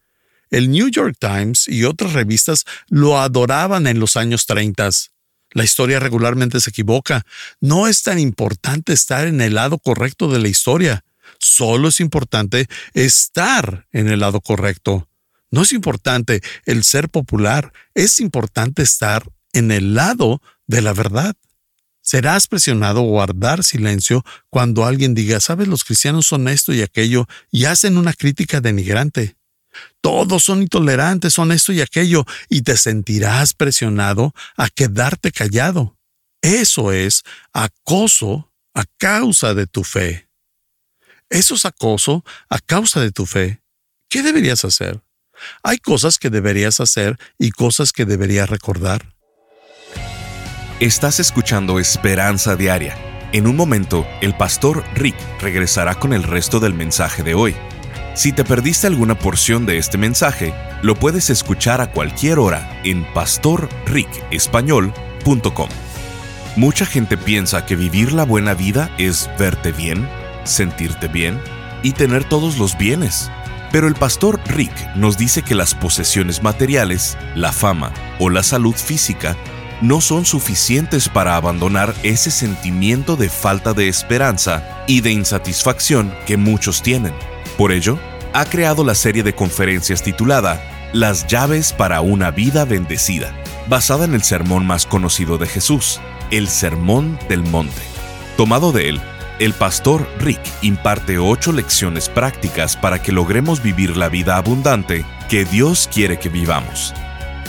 El 0.49 0.71
New 0.71 0.89
York 0.89 1.15
Times 1.19 1.67
y 1.67 1.83
otras 1.83 2.13
revistas 2.13 2.65
lo 2.87 3.19
adoraban 3.19 3.87
en 3.87 3.99
los 3.99 4.17
años 4.17 4.45
30. 4.45 4.89
La 5.51 5.63
historia 5.63 5.99
regularmente 5.99 6.59
se 6.61 6.69
equivoca. 6.69 7.25
No 7.59 7.87
es 7.87 8.03
tan 8.03 8.19
importante 8.19 8.93
estar 8.93 9.27
en 9.27 9.41
el 9.41 9.55
lado 9.55 9.79
correcto 9.79 10.31
de 10.31 10.39
la 10.39 10.47
historia. 10.47 11.03
Solo 11.39 11.89
es 11.89 11.99
importante 11.99 12.67
estar 12.93 13.87
en 13.91 14.09
el 14.09 14.19
lado 14.19 14.41
correcto. 14.41 15.07
No 15.51 15.63
es 15.63 15.71
importante 15.71 16.41
el 16.65 16.83
ser 16.83 17.09
popular, 17.09 17.73
es 17.95 18.19
importante 18.19 18.83
estar 18.83 19.23
en 19.53 19.71
el 19.71 19.95
lado 19.95 20.41
de 20.67 20.81
la 20.81 20.93
verdad. 20.93 21.35
Serás 22.01 22.47
presionado 22.47 22.99
a 22.99 23.03
guardar 23.03 23.63
silencio 23.63 24.23
cuando 24.49 24.85
alguien 24.85 25.15
diga, 25.15 25.39
sabes, 25.39 25.67
los 25.67 25.83
cristianos 25.83 26.27
son 26.27 26.47
esto 26.47 26.73
y 26.73 26.81
aquello, 26.81 27.27
y 27.51 27.65
hacen 27.65 27.97
una 27.97 28.13
crítica 28.13 28.61
denigrante. 28.61 29.38
Todos 30.01 30.43
son 30.43 30.61
intolerantes, 30.61 31.33
son 31.33 31.51
esto 31.51 31.73
y 31.73 31.81
aquello, 31.81 32.25
y 32.47 32.61
te 32.61 32.77
sentirás 32.77 33.53
presionado 33.53 34.33
a 34.55 34.69
quedarte 34.69 35.31
callado. 35.31 35.97
Eso 36.41 36.91
es 36.91 37.23
acoso 37.51 38.51
a 38.73 38.85
causa 38.97 39.53
de 39.53 39.67
tu 39.67 39.83
fe. 39.83 40.29
Eso 41.29 41.55
es 41.55 41.65
acoso 41.65 42.23
a 42.49 42.59
causa 42.59 43.01
de 43.01 43.11
tu 43.11 43.25
fe. 43.25 43.61
¿Qué 44.09 44.23
deberías 44.23 44.63
hacer? 44.65 45.01
Hay 45.63 45.77
cosas 45.77 46.17
que 46.17 46.29
deberías 46.29 46.79
hacer 46.79 47.17
y 47.37 47.51
cosas 47.51 47.91
que 47.91 48.05
deberías 48.05 48.49
recordar. 48.49 49.13
Estás 50.79 51.19
escuchando 51.19 51.79
Esperanza 51.79 52.55
Diaria. 52.55 52.97
En 53.31 53.47
un 53.47 53.55
momento, 53.55 54.07
el 54.21 54.35
pastor 54.35 54.83
Rick 54.95 55.15
regresará 55.39 55.95
con 55.95 56.13
el 56.13 56.23
resto 56.23 56.59
del 56.59 56.73
mensaje 56.73 57.21
de 57.21 57.35
hoy. 57.35 57.55
Si 58.19 58.33
te 58.33 58.43
perdiste 58.43 58.85
alguna 58.85 59.17
porción 59.17 59.65
de 59.65 59.77
este 59.77 59.97
mensaje, 59.97 60.53
lo 60.81 60.95
puedes 60.95 61.29
escuchar 61.29 61.79
a 61.79 61.93
cualquier 61.93 62.37
hora 62.37 62.81
en 62.83 63.05
pastorricespañol.com. 63.13 65.69
Mucha 66.57 66.85
gente 66.85 67.15
piensa 67.15 67.65
que 67.65 67.77
vivir 67.77 68.11
la 68.11 68.25
buena 68.25 68.53
vida 68.53 68.93
es 68.97 69.29
verte 69.39 69.71
bien, 69.71 70.05
sentirte 70.43 71.07
bien 71.07 71.39
y 71.81 71.93
tener 71.93 72.25
todos 72.25 72.57
los 72.57 72.77
bienes. 72.77 73.31
Pero 73.71 73.87
el 73.87 73.95
pastor 73.95 74.41
Rick 74.47 74.73
nos 74.97 75.17
dice 75.17 75.41
que 75.41 75.55
las 75.55 75.73
posesiones 75.73 76.43
materiales, 76.43 77.17
la 77.35 77.53
fama 77.53 77.93
o 78.19 78.29
la 78.29 78.43
salud 78.43 78.75
física 78.75 79.37
no 79.81 80.01
son 80.01 80.25
suficientes 80.25 81.07
para 81.07 81.37
abandonar 81.37 81.95
ese 82.03 82.31
sentimiento 82.31 83.15
de 83.15 83.29
falta 83.29 83.73
de 83.73 83.87
esperanza 83.87 84.83
y 84.87 84.99
de 84.99 85.13
insatisfacción 85.13 86.13
que 86.27 86.35
muchos 86.35 86.81
tienen. 86.81 87.13
Por 87.59 87.73
ello, 87.73 87.99
ha 88.31 88.45
creado 88.45 88.85
la 88.85 88.95
serie 88.95 89.21
de 89.21 89.35
conferencias 89.35 90.01
titulada 90.01 90.63
Las 90.93 91.27
llaves 91.27 91.73
para 91.73 91.99
una 91.99 92.31
vida 92.31 92.63
bendecida, 92.63 93.33
basada 93.67 94.05
en 94.05 94.13
el 94.13 94.23
sermón 94.23 94.65
más 94.65 94.85
conocido 94.85 95.37
de 95.37 95.45
Jesús, 95.45 95.99
el 96.31 96.47
Sermón 96.47 97.19
del 97.27 97.43
Monte. 97.43 97.81
Tomado 98.37 98.71
de 98.71 98.87
él, 98.87 99.01
el 99.39 99.51
pastor 99.51 100.07
Rick 100.19 100.39
imparte 100.61 101.17
ocho 101.19 101.51
lecciones 101.51 102.07
prácticas 102.07 102.77
para 102.77 103.01
que 103.01 103.11
logremos 103.11 103.61
vivir 103.61 103.97
la 103.97 104.07
vida 104.07 104.37
abundante 104.37 105.03
que 105.27 105.43
Dios 105.43 105.89
quiere 105.93 106.17
que 106.17 106.29
vivamos. 106.29 106.93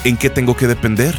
¿En 0.02 0.16
qué 0.16 0.28
tengo 0.28 0.56
que 0.56 0.66
depender? 0.66 1.14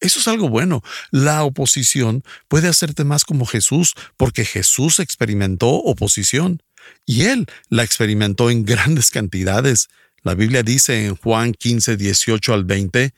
Eso 0.00 0.18
es 0.18 0.28
algo 0.28 0.48
bueno. 0.48 0.82
La 1.10 1.44
oposición 1.44 2.24
puede 2.48 2.68
hacerte 2.68 3.04
más 3.04 3.24
como 3.24 3.44
Jesús 3.44 3.94
porque 4.16 4.44
Jesús 4.44 4.98
experimentó 4.98 5.68
oposición. 5.68 6.62
Y 7.04 7.22
él 7.22 7.46
la 7.68 7.84
experimentó 7.84 8.50
en 8.50 8.64
grandes 8.64 9.10
cantidades. 9.10 9.88
La 10.22 10.34
Biblia 10.34 10.62
dice 10.62 11.06
en 11.06 11.16
Juan 11.16 11.52
15, 11.52 11.96
18 11.96 12.54
al 12.54 12.64
20, 12.64 13.14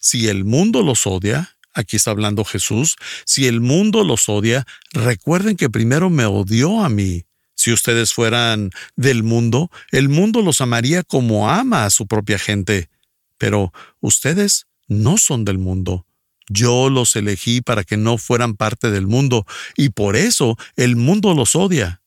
si 0.00 0.28
el 0.28 0.44
mundo 0.44 0.82
los 0.82 1.06
odia, 1.06 1.56
aquí 1.72 1.96
está 1.96 2.10
hablando 2.10 2.44
Jesús, 2.44 2.96
si 3.24 3.46
el 3.46 3.60
mundo 3.60 4.04
los 4.04 4.28
odia, 4.28 4.66
recuerden 4.92 5.56
que 5.56 5.70
primero 5.70 6.10
me 6.10 6.26
odió 6.26 6.84
a 6.84 6.88
mí. 6.88 7.24
Si 7.54 7.72
ustedes 7.72 8.12
fueran 8.12 8.70
del 8.96 9.22
mundo, 9.22 9.70
el 9.90 10.10
mundo 10.10 10.42
los 10.42 10.60
amaría 10.60 11.02
como 11.02 11.50
ama 11.50 11.86
a 11.86 11.90
su 11.90 12.06
propia 12.06 12.38
gente. 12.38 12.90
Pero 13.38 13.72
ustedes 14.00 14.66
no 14.88 15.18
son 15.18 15.44
del 15.44 15.58
mundo. 15.58 16.06
Yo 16.48 16.90
los 16.90 17.16
elegí 17.16 17.60
para 17.60 17.84
que 17.84 17.96
no 17.96 18.18
fueran 18.18 18.54
parte 18.54 18.90
del 18.90 19.06
mundo, 19.06 19.46
y 19.76 19.90
por 19.90 20.16
eso 20.16 20.56
el 20.76 20.96
mundo 20.96 21.34
los 21.34 21.56
odia. 21.56 22.02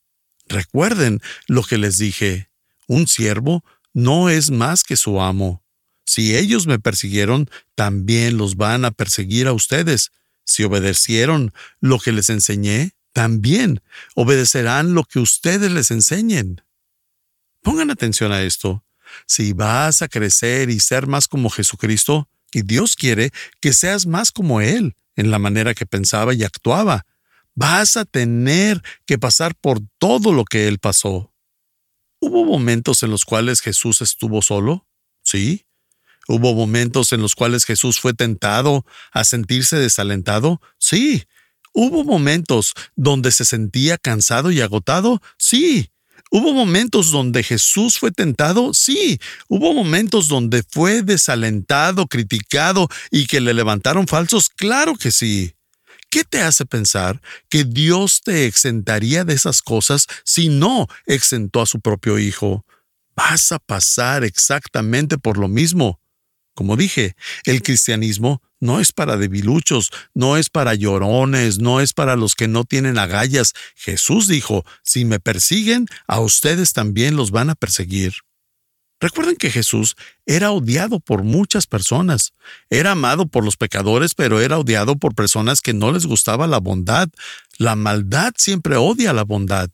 Recuerden 0.47 1.21
lo 1.47 1.63
que 1.63 1.77
les 1.77 1.97
dije, 1.97 2.49
un 2.87 3.07
siervo 3.07 3.63
no 3.93 4.29
es 4.29 4.49
más 4.49 4.83
que 4.83 4.95
su 4.95 5.21
amo. 5.21 5.63
Si 6.05 6.35
ellos 6.35 6.65
me 6.65 6.79
persiguieron, 6.79 7.49
también 7.75 8.37
los 8.37 8.55
van 8.55 8.85
a 8.85 8.91
perseguir 8.91 9.47
a 9.47 9.53
ustedes. 9.53 10.11
Si 10.43 10.63
obedecieron 10.63 11.53
lo 11.81 11.99
que 11.99 12.11
les 12.11 12.29
enseñé, 12.29 12.93
también 13.13 13.81
obedecerán 14.15 14.95
lo 14.95 15.03
que 15.03 15.19
ustedes 15.19 15.71
les 15.71 15.91
enseñen. 15.91 16.61
Pongan 17.61 17.91
atención 17.91 18.31
a 18.31 18.41
esto. 18.41 18.83
Si 19.25 19.53
vas 19.53 20.01
a 20.01 20.07
crecer 20.07 20.69
y 20.69 20.79
ser 20.79 21.07
más 21.07 21.27
como 21.27 21.49
Jesucristo, 21.49 22.27
y 22.51 22.63
Dios 22.63 22.95
quiere 22.95 23.31
que 23.61 23.73
seas 23.73 24.05
más 24.05 24.31
como 24.31 24.61
Él 24.61 24.95
en 25.15 25.31
la 25.31 25.39
manera 25.39 25.73
que 25.73 25.85
pensaba 25.85 26.33
y 26.33 26.43
actuaba, 26.43 27.05
vas 27.55 27.97
a 27.97 28.05
tener 28.05 28.81
que 29.05 29.17
pasar 29.17 29.55
por 29.55 29.79
todo 29.97 30.33
lo 30.33 30.45
que 30.45 30.67
Él 30.67 30.79
pasó. 30.79 31.33
¿Hubo 32.21 32.45
momentos 32.45 33.03
en 33.03 33.11
los 33.11 33.25
cuales 33.25 33.61
Jesús 33.61 34.01
estuvo 34.01 34.41
solo? 34.41 34.87
Sí. 35.23 35.65
¿Hubo 36.27 36.53
momentos 36.53 37.11
en 37.11 37.21
los 37.21 37.35
cuales 37.35 37.65
Jesús 37.65 37.99
fue 37.99 38.13
tentado 38.13 38.85
a 39.11 39.23
sentirse 39.23 39.77
desalentado? 39.77 40.61
Sí. 40.77 41.25
¿Hubo 41.73 42.03
momentos 42.03 42.73
donde 42.95 43.31
se 43.31 43.45
sentía 43.45 43.97
cansado 43.97 44.51
y 44.51 44.61
agotado? 44.61 45.21
Sí. 45.37 45.91
¿Hubo 46.31 46.53
momentos 46.53 47.09
donde 47.09 47.41
Jesús 47.41 47.97
fue 47.97 48.11
tentado? 48.11 48.73
Sí. 48.73 49.19
¿Hubo 49.47 49.73
momentos 49.73 50.27
donde 50.27 50.63
fue 50.63 51.01
desalentado, 51.01 52.07
criticado 52.07 52.87
y 53.09 53.25
que 53.25 53.41
le 53.41 53.53
levantaron 53.53 54.07
falsos? 54.07 54.49
Claro 54.49 54.95
que 54.95 55.11
sí. 55.11 55.55
¿Qué 56.11 56.23
te 56.23 56.41
hace 56.41 56.65
pensar 56.65 57.21
que 57.49 57.63
Dios 57.63 58.21
te 58.23 58.45
exentaría 58.45 59.23
de 59.23 59.33
esas 59.33 59.61
cosas 59.61 60.07
si 60.23 60.49
no 60.49 60.87
exentó 61.05 61.61
a 61.61 61.65
su 61.65 61.79
propio 61.79 62.19
Hijo? 62.19 62.65
Vas 63.15 63.51
a 63.51 63.59
pasar 63.59 64.23
exactamente 64.23 65.17
por 65.17 65.37
lo 65.37 65.47
mismo. 65.47 65.99
Como 66.55 66.75
dije, 66.75 67.15
el 67.45 67.61
cristianismo 67.61 68.41
no 68.59 68.79
es 68.79 68.91
para 68.91 69.17
debiluchos, 69.17 69.91
no 70.13 70.37
es 70.37 70.49
para 70.49 70.73
llorones, 70.75 71.59
no 71.59 71.79
es 71.81 71.93
para 71.93 72.15
los 72.15 72.35
que 72.35 72.47
no 72.47 72.65
tienen 72.65 72.97
agallas. 72.97 73.53
Jesús 73.75 74.27
dijo, 74.27 74.65
si 74.83 75.05
me 75.05 75.19
persiguen, 75.19 75.87
a 76.07 76.19
ustedes 76.19 76.73
también 76.73 77.15
los 77.15 77.31
van 77.31 77.49
a 77.49 77.55
perseguir. 77.55 78.13
Recuerden 79.01 79.37
que 79.37 79.49
Jesús 79.49 79.95
era 80.25 80.51
odiado 80.51 80.99
por 80.99 81.23
muchas 81.23 81.67
personas. 81.67 82.33
Era 82.69 82.91
amado 82.91 83.27
por 83.27 83.45
los 83.45 83.55
pecadores, 83.55 84.13
pero 84.13 84.41
era 84.41 84.59
odiado 84.59 84.97
por 84.97 85.15
personas 85.15 85.61
que 85.61 85.73
no 85.73 85.93
les 85.93 86.05
gustaba 86.05 86.47
la 86.47 86.59
bondad. 86.59 87.07
La 87.57 87.75
maldad 87.75 88.33
siempre 88.35 88.75
odia 88.75 89.13
la 89.13 89.23
bondad. 89.23 89.69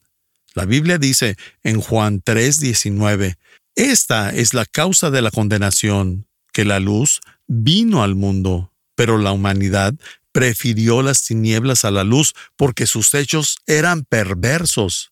La 0.54 0.66
Biblia 0.66 1.00
dice 1.00 1.38
en 1.64 1.82
Juan 1.82 2.22
3:19, 2.22 3.38
Esta 3.76 4.30
es 4.30 4.54
la 4.54 4.66
causa 4.66 5.10
de 5.10 5.24
la 5.24 5.32
condenación, 5.32 6.28
que 6.54 6.64
la 6.64 6.80
luz 6.80 7.20
vino 7.48 8.04
al 8.04 8.16
mundo, 8.16 8.72
pero 8.96 9.18
la 9.18 9.32
humanidad 9.32 9.94
prefirió 10.32 11.02
las 11.02 11.24
tinieblas 11.24 11.86
a 11.86 11.92
la 11.92 12.04
luz 12.04 12.34
porque 12.56 12.88
sus 12.88 13.14
hechos 13.14 13.58
eran 13.68 14.04
perversos. 14.04 15.12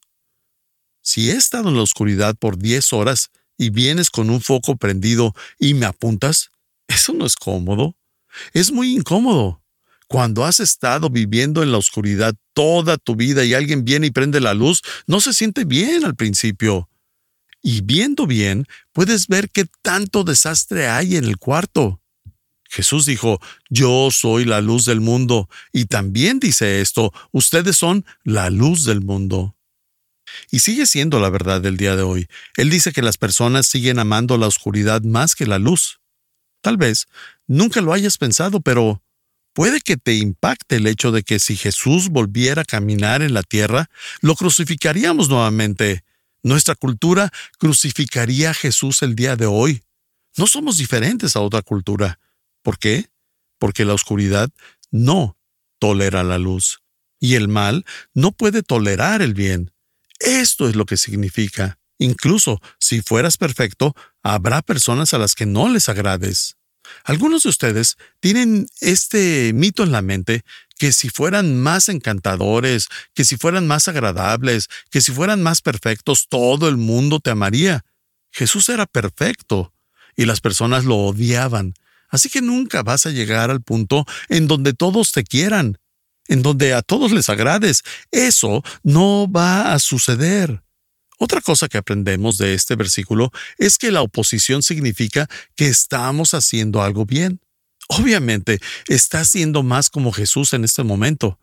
Si 1.02 1.30
he 1.30 1.36
estado 1.36 1.70
en 1.70 1.76
la 1.76 1.82
oscuridad 1.82 2.36
por 2.36 2.58
diez 2.58 2.92
horas 2.94 3.30
y 3.58 3.70
vienes 3.70 4.10
con 4.10 4.30
un 4.30 4.42
foco 4.42 4.76
prendido 4.76 5.34
y 5.60 5.74
me 5.74 5.86
apuntas, 5.86 6.50
eso 6.88 7.14
no 7.14 7.26
es 7.26 7.36
cómodo. 7.36 7.96
Es 8.54 8.72
muy 8.72 8.94
incómodo. 8.94 9.62
Cuando 10.08 10.46
has 10.46 10.60
estado 10.60 11.10
viviendo 11.10 11.64
en 11.64 11.72
la 11.72 11.78
oscuridad 11.78 12.36
toda 12.54 12.98
tu 12.98 13.16
vida 13.16 13.44
y 13.44 13.54
alguien 13.54 13.84
viene 13.84 14.08
y 14.08 14.12
prende 14.12 14.40
la 14.40 14.54
luz, 14.54 14.82
no 15.08 15.22
se 15.22 15.34
siente 15.34 15.66
bien 15.66 16.06
al 16.06 16.16
principio. 16.16 16.90
Y 17.62 17.82
viendo 17.82 18.28
bien, 18.28 18.68
puedes 18.92 19.28
ver 19.28 19.50
qué 19.50 19.66
tanto 19.82 20.24
desastre 20.24 20.88
hay 20.88 21.16
en 21.16 21.24
el 21.24 21.38
cuarto. 21.38 22.03
Jesús 22.74 23.06
dijo, 23.06 23.40
Yo 23.70 24.10
soy 24.10 24.46
la 24.46 24.60
luz 24.60 24.86
del 24.86 25.00
mundo, 25.00 25.48
y 25.72 25.86
también 25.86 26.40
dice 26.40 26.82
esto, 26.82 27.14
ustedes 27.32 27.78
son 27.78 28.04
la 28.24 28.50
luz 28.50 28.84
del 28.84 29.02
mundo. 29.02 29.56
Y 30.50 30.58
sigue 30.58 30.88
siendo 30.88 31.20
la 31.20 31.30
verdad 31.30 31.62
del 31.62 31.78
día 31.78 31.96
de 31.96 32.02
hoy. 32.02 32.28
Él 32.58 32.72
dice 32.72 32.92
que 32.92 33.04
las 33.04 33.18
personas 33.18 33.68
siguen 33.68 34.00
amando 34.00 34.40
la 34.40 34.48
oscuridad 34.48 35.04
más 35.04 35.36
que 35.36 35.46
la 35.46 35.60
luz. 35.60 36.00
Tal 36.62 36.78
vez 36.78 37.06
nunca 37.46 37.80
lo 37.80 37.94
hayas 37.94 38.18
pensado, 38.18 38.60
pero 38.60 39.04
puede 39.54 39.80
que 39.80 39.96
te 39.96 40.16
impacte 40.16 40.78
el 40.78 40.88
hecho 40.88 41.12
de 41.12 41.22
que 41.22 41.38
si 41.38 41.56
Jesús 41.56 42.10
volviera 42.10 42.64
a 42.64 42.66
caminar 42.66 43.22
en 43.22 43.36
la 43.36 43.44
tierra, 43.44 43.92
lo 44.22 44.34
crucificaríamos 44.34 45.30
nuevamente. 45.30 46.04
Nuestra 46.42 46.74
cultura 46.74 47.32
crucificaría 47.60 48.50
a 48.50 48.56
Jesús 48.56 49.04
el 49.04 49.14
día 49.16 49.36
de 49.36 49.46
hoy. 49.46 49.84
No 50.38 50.48
somos 50.48 50.80
diferentes 50.80 51.36
a 51.36 51.42
otra 51.42 51.62
cultura. 51.62 52.18
¿Por 52.64 52.80
qué? 52.80 53.10
Porque 53.60 53.86
la 53.86 53.94
oscuridad 53.94 54.50
no 54.90 55.38
tolera 55.80 56.24
la 56.24 56.40
luz 56.40 56.82
y 57.20 57.36
el 57.36 57.48
mal 57.48 57.86
no 58.14 58.32
puede 58.32 58.64
tolerar 58.64 59.22
el 59.22 59.34
bien. 59.34 59.72
Esto 60.20 60.68
es 60.68 60.76
lo 60.76 60.86
que 60.86 60.98
significa. 60.98 61.78
Incluso 61.98 62.62
si 62.80 63.02
fueras 63.02 63.38
perfecto, 63.38 63.96
habrá 64.24 64.62
personas 64.62 65.14
a 65.14 65.18
las 65.18 65.36
que 65.36 65.46
no 65.46 65.70
les 65.70 65.90
agrades. 65.90 66.58
Algunos 67.04 67.44
de 67.44 67.50
ustedes 67.50 67.98
tienen 68.20 68.68
este 68.82 69.52
mito 69.54 69.84
en 69.84 69.92
la 69.92 70.02
mente 70.02 70.44
que 70.78 70.92
si 70.92 71.10
fueran 71.10 71.58
más 71.62 71.88
encantadores, 71.88 72.90
que 73.14 73.26
si 73.26 73.38
fueran 73.38 73.68
más 73.68 73.88
agradables, 73.88 74.70
que 74.90 75.02
si 75.02 75.12
fueran 75.12 75.42
más 75.42 75.62
perfectos, 75.62 76.28
todo 76.28 76.68
el 76.68 76.78
mundo 76.78 77.20
te 77.20 77.30
amaría. 77.30 77.86
Jesús 78.32 78.68
era 78.70 78.86
perfecto 78.86 79.74
y 80.16 80.26
las 80.26 80.42
personas 80.42 80.86
lo 80.86 80.98
odiaban. 80.98 81.74
Así 82.14 82.30
que 82.30 82.44
nunca 82.44 82.84
vas 82.84 83.08
a 83.08 83.10
llegar 83.10 83.50
al 83.50 83.64
punto 83.64 84.06
en 84.30 84.48
donde 84.48 84.74
todos 84.74 85.12
te 85.12 85.24
quieran, 85.24 85.80
en 86.28 86.44
donde 86.44 86.76
a 86.76 86.84
todos 86.84 87.12
les 87.12 87.28
agrades. 87.28 87.82
Eso 88.12 88.64
no 88.84 89.28
va 89.28 89.74
a 89.74 89.80
suceder. 89.80 90.62
Otra 91.18 91.42
cosa 91.42 91.68
que 91.68 91.80
aprendemos 91.80 92.38
de 92.38 92.54
este 92.54 92.76
versículo 92.76 93.32
es 93.58 93.80
que 93.80 93.92
la 93.92 94.04
oposición 94.04 94.62
significa 94.62 95.28
que 95.56 95.66
estamos 95.70 96.36
haciendo 96.36 96.84
algo 96.84 97.08
bien. 97.08 97.42
Obviamente, 97.88 98.60
está 98.88 99.22
haciendo 99.22 99.64
más 99.64 99.90
como 99.90 100.12
Jesús 100.12 100.54
en 100.54 100.66
este 100.66 100.84
momento. 100.84 101.40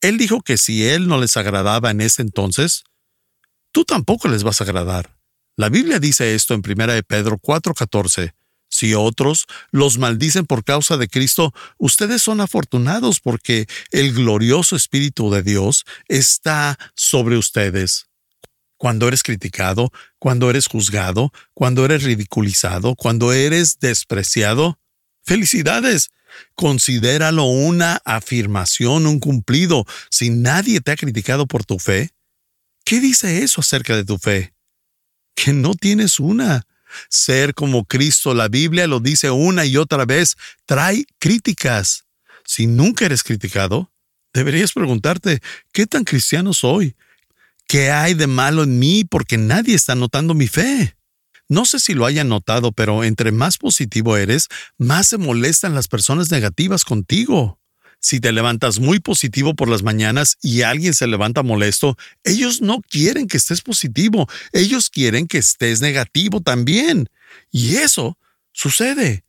Él 0.00 0.16
dijo 0.16 0.40
que 0.40 0.56
si 0.56 0.86
Él 0.86 1.06
no 1.06 1.20
les 1.20 1.36
agradaba 1.36 1.90
en 1.90 2.00
ese 2.00 2.22
entonces, 2.22 2.84
tú 3.72 3.84
tampoco 3.84 4.28
les 4.28 4.42
vas 4.42 4.62
a 4.62 4.64
agradar. 4.64 5.18
La 5.54 5.68
Biblia 5.68 5.98
dice 5.98 6.34
esto 6.34 6.54
en 6.54 6.62
1 6.66 7.02
Pedro 7.06 7.36
4:14. 7.36 8.32
Si 8.74 8.92
otros 8.92 9.46
los 9.70 9.98
maldicen 9.98 10.46
por 10.46 10.64
causa 10.64 10.96
de 10.96 11.06
Cristo, 11.06 11.54
ustedes 11.78 12.22
son 12.22 12.40
afortunados 12.40 13.20
porque 13.20 13.68
el 13.92 14.12
glorioso 14.12 14.74
Espíritu 14.74 15.30
de 15.30 15.44
Dios 15.44 15.84
está 16.08 16.76
sobre 16.96 17.36
ustedes. 17.36 18.06
Cuando 18.76 19.06
eres 19.06 19.22
criticado, 19.22 19.92
cuando 20.18 20.50
eres 20.50 20.66
juzgado, 20.66 21.32
cuando 21.54 21.84
eres 21.84 22.02
ridiculizado, 22.02 22.96
cuando 22.96 23.32
eres 23.32 23.78
despreciado, 23.78 24.80
felicidades. 25.22 26.10
Considéralo 26.56 27.44
una 27.44 28.02
afirmación, 28.04 29.06
un 29.06 29.20
cumplido. 29.20 29.86
Si 30.10 30.30
nadie 30.30 30.80
te 30.80 30.90
ha 30.90 30.96
criticado 30.96 31.46
por 31.46 31.64
tu 31.64 31.78
fe, 31.78 32.10
¿qué 32.84 32.98
dice 32.98 33.44
eso 33.44 33.60
acerca 33.60 33.94
de 33.94 34.04
tu 34.04 34.18
fe? 34.18 34.52
Que 35.36 35.52
no 35.52 35.74
tienes 35.74 36.18
una 36.18 36.66
ser 37.08 37.54
como 37.54 37.84
Cristo, 37.84 38.34
la 38.34 38.48
Biblia 38.48 38.86
lo 38.86 39.00
dice 39.00 39.30
una 39.30 39.64
y 39.64 39.76
otra 39.76 40.04
vez, 40.04 40.36
trae 40.66 41.04
críticas. 41.18 42.04
Si 42.44 42.66
nunca 42.66 43.06
eres 43.06 43.22
criticado, 43.22 43.90
deberías 44.32 44.72
preguntarte, 44.72 45.40
¿qué 45.72 45.86
tan 45.86 46.04
cristiano 46.04 46.52
soy? 46.52 46.96
¿Qué 47.66 47.90
hay 47.90 48.14
de 48.14 48.26
malo 48.26 48.62
en 48.62 48.78
mí 48.78 49.04
porque 49.04 49.38
nadie 49.38 49.74
está 49.74 49.94
notando 49.94 50.34
mi 50.34 50.48
fe? 50.48 50.96
No 51.48 51.64
sé 51.64 51.78
si 51.78 51.94
lo 51.94 52.06
hayan 52.06 52.28
notado, 52.28 52.72
pero 52.72 53.04
entre 53.04 53.32
más 53.32 53.58
positivo 53.58 54.16
eres, 54.16 54.48
más 54.78 55.08
se 55.08 55.18
molestan 55.18 55.74
las 55.74 55.88
personas 55.88 56.30
negativas 56.30 56.84
contigo. 56.84 57.58
Si 58.04 58.20
te 58.20 58.32
levantas 58.32 58.80
muy 58.80 59.00
positivo 59.00 59.54
por 59.54 59.66
las 59.66 59.82
mañanas 59.82 60.36
y 60.42 60.60
alguien 60.60 60.92
se 60.92 61.06
levanta 61.06 61.42
molesto, 61.42 61.96
ellos 62.22 62.60
no 62.60 62.82
quieren 62.82 63.28
que 63.28 63.38
estés 63.38 63.62
positivo, 63.62 64.28
ellos 64.52 64.90
quieren 64.90 65.26
que 65.26 65.38
estés 65.38 65.80
negativo 65.80 66.42
también. 66.42 67.08
Y 67.50 67.76
eso 67.76 68.18
sucede. 68.52 69.24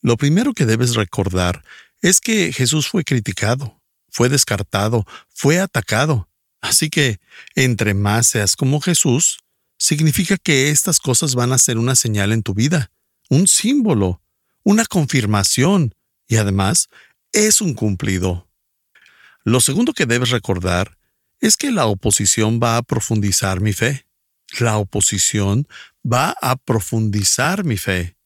Lo 0.00 0.16
primero 0.16 0.52
que 0.54 0.64
debes 0.64 0.94
recordar 0.94 1.64
es 2.02 2.20
que 2.20 2.52
Jesús 2.52 2.86
fue 2.86 3.02
criticado, 3.02 3.82
fue 4.10 4.28
descartado, 4.28 5.04
fue 5.34 5.58
atacado. 5.58 6.28
Así 6.60 6.88
que, 6.88 7.18
entre 7.56 7.94
más 7.94 8.28
seas 8.28 8.54
como 8.54 8.80
Jesús, 8.80 9.40
significa 9.76 10.36
que 10.36 10.70
estas 10.70 11.00
cosas 11.00 11.34
van 11.34 11.52
a 11.52 11.58
ser 11.58 11.78
una 11.78 11.96
señal 11.96 12.30
en 12.30 12.44
tu 12.44 12.54
vida, 12.54 12.92
un 13.28 13.48
símbolo, 13.48 14.22
una 14.62 14.84
confirmación, 14.84 15.96
y 16.28 16.36
además 16.36 16.88
es 17.36 17.60
un 17.60 17.74
cumplido. 17.74 18.48
Lo 19.44 19.60
segundo 19.60 19.92
que 19.92 20.06
debes 20.06 20.30
recordar 20.30 20.96
es 21.38 21.58
que 21.58 21.70
la 21.70 21.84
oposición 21.84 22.60
va 22.62 22.78
a 22.78 22.82
profundizar 22.82 23.60
mi 23.60 23.74
fe. 23.74 24.06
La 24.58 24.78
oposición 24.78 25.68
va 26.02 26.34
a 26.40 26.56
profundizar 26.56 27.62
mi 27.62 27.76
fe. 27.76 28.16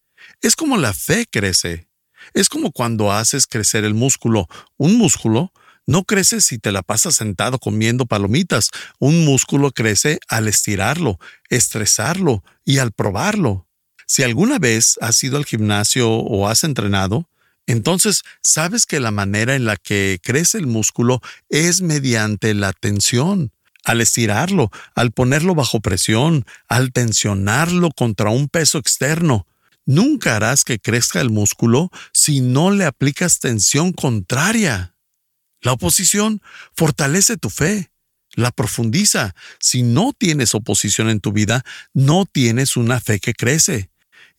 Es 0.41 0.55
como 0.55 0.77
la 0.77 0.95
fe 0.95 1.27
crece. 1.29 1.89
Es 2.35 2.49
como 2.49 2.71
cuando 2.71 3.11
haces 3.11 3.49
crecer 3.49 3.85
el 3.85 3.95
músculo. 3.95 4.47
Un 4.77 4.97
músculo 4.97 5.53
no 5.87 6.05
crece 6.05 6.41
si 6.41 6.59
te 6.59 6.71
la 6.71 6.83
pasas 6.83 7.17
sentado 7.17 7.59
comiendo 7.59 8.07
palomitas. 8.07 8.71
Un 9.01 9.25
músculo 9.25 9.73
crece 9.73 10.21
al 10.29 10.47
estirarlo, 10.47 11.19
estresarlo 11.49 12.45
y 12.65 12.79
al 12.79 12.93
probarlo. 12.93 13.67
Si 14.07 14.23
alguna 14.23 14.61
vez 14.61 14.99
has 15.01 15.21
ido 15.25 15.37
al 15.37 15.47
gimnasio 15.47 16.09
o 16.11 16.47
has 16.47 16.63
entrenado, 16.63 17.29
entonces 17.67 18.23
sabes 18.43 18.87
que 18.87 19.01
la 19.01 19.11
manera 19.11 19.55
en 19.55 19.65
la 19.65 19.77
que 19.77 20.19
crece 20.23 20.59
el 20.59 20.67
músculo 20.67 21.21
es 21.49 21.83
mediante 21.83 22.55
la 22.55 22.73
tensión. 22.73 23.53
al 23.83 24.03
estirarlo, 24.03 24.71
al 24.95 25.11
ponerlo 25.11 25.55
bajo 25.55 25.81
presión, 25.81 26.45
al 26.69 26.93
tensionarlo 26.93 27.91
contra 27.91 28.29
un 28.29 28.49
peso 28.49 28.77
externo. 28.77 29.47
Nunca 29.87 30.37
harás 30.37 30.65
que 30.65 30.79
crezca 30.79 31.23
el 31.23 31.31
músculo 31.31 31.91
si 32.13 32.41
no 32.41 32.71
le 32.71 32.85
aplicas 32.85 33.41
tensión 33.41 33.93
contraria. 33.93 34.95
La 35.63 35.73
oposición 35.73 36.43
fortalece 36.75 37.37
tu 37.39 37.51
fe, 37.51 37.91
la 38.35 38.51
profundiza. 38.51 39.35
Si 39.59 39.83
no 39.83 40.13
tienes 40.17 40.55
oposición 40.55 41.09
en 41.09 41.21
tu 41.21 41.33
vida, 41.33 41.65
no 41.93 42.27
tienes 42.27 42.77
una 42.77 43.01
fe 43.01 43.19
que 43.19 43.35
crece. 43.35 43.90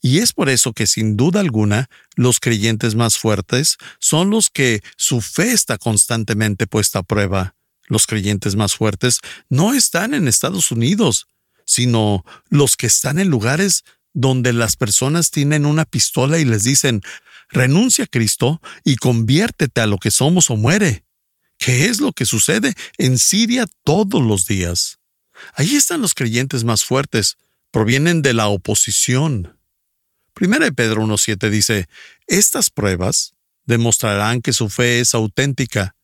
Y 0.02 0.20
es 0.20 0.34
por 0.34 0.50
eso 0.50 0.74
que 0.74 0.88
sin 0.88 1.16
duda 1.16 1.40
alguna 1.40 1.90
los 2.16 2.40
creyentes 2.40 2.96
más 2.96 3.20
fuertes 3.20 3.78
son 4.00 4.32
los 4.32 4.50
que 4.50 4.82
su 4.98 5.22
fe 5.22 5.52
está 5.52 5.78
constantemente 5.78 6.66
puesta 6.66 7.00
a 7.00 7.04
prueba. 7.04 7.56
Los 7.88 8.08
creyentes 8.08 8.56
más 8.56 8.74
fuertes 8.74 9.20
no 9.50 9.74
están 9.74 10.14
en 10.14 10.28
Estados 10.28 10.72
Unidos, 10.72 11.28
sino 11.66 12.26
los 12.50 12.78
que 12.78 12.88
están 12.88 13.20
en 13.20 13.30
lugares 13.30 13.84
donde 14.14 14.54
las 14.54 14.76
personas 14.76 15.30
tienen 15.30 15.66
una 15.66 15.86
pistola 15.86 16.40
y 16.40 16.46
les 16.46 16.64
dicen, 16.64 17.02
renuncia 17.50 18.06
a 18.06 18.08
Cristo 18.08 18.62
y 18.84 18.96
conviértete 18.96 19.82
a 19.82 19.86
lo 19.86 19.98
que 19.98 20.12
somos 20.12 20.50
o 20.50 20.58
muere. 20.58 21.06
¿Qué 21.58 21.86
es 21.86 22.02
lo 22.02 22.12
que 22.12 22.26
sucede 22.26 22.74
en 22.98 23.20
Siria 23.20 23.68
todos 23.84 24.22
los 24.22 24.48
días? 24.48 24.98
Ahí 25.54 25.76
están 25.76 26.02
los 26.02 26.16
creyentes 26.16 26.64
más 26.64 26.84
fuertes, 26.84 27.38
provienen 27.72 28.22
de 28.22 28.34
la 28.34 28.48
oposición. 28.48 29.58
Primera 30.34 30.70
Pedro 30.72 31.04
1.7 31.04 31.50
dice, 31.50 31.88
estas 32.28 32.70
pruebas 32.70 33.36
demostrarán 33.66 34.42
que 34.42 34.54
su 34.54 34.70
fe 34.70 35.00
es 35.00 35.14
auténtica. 35.14 35.96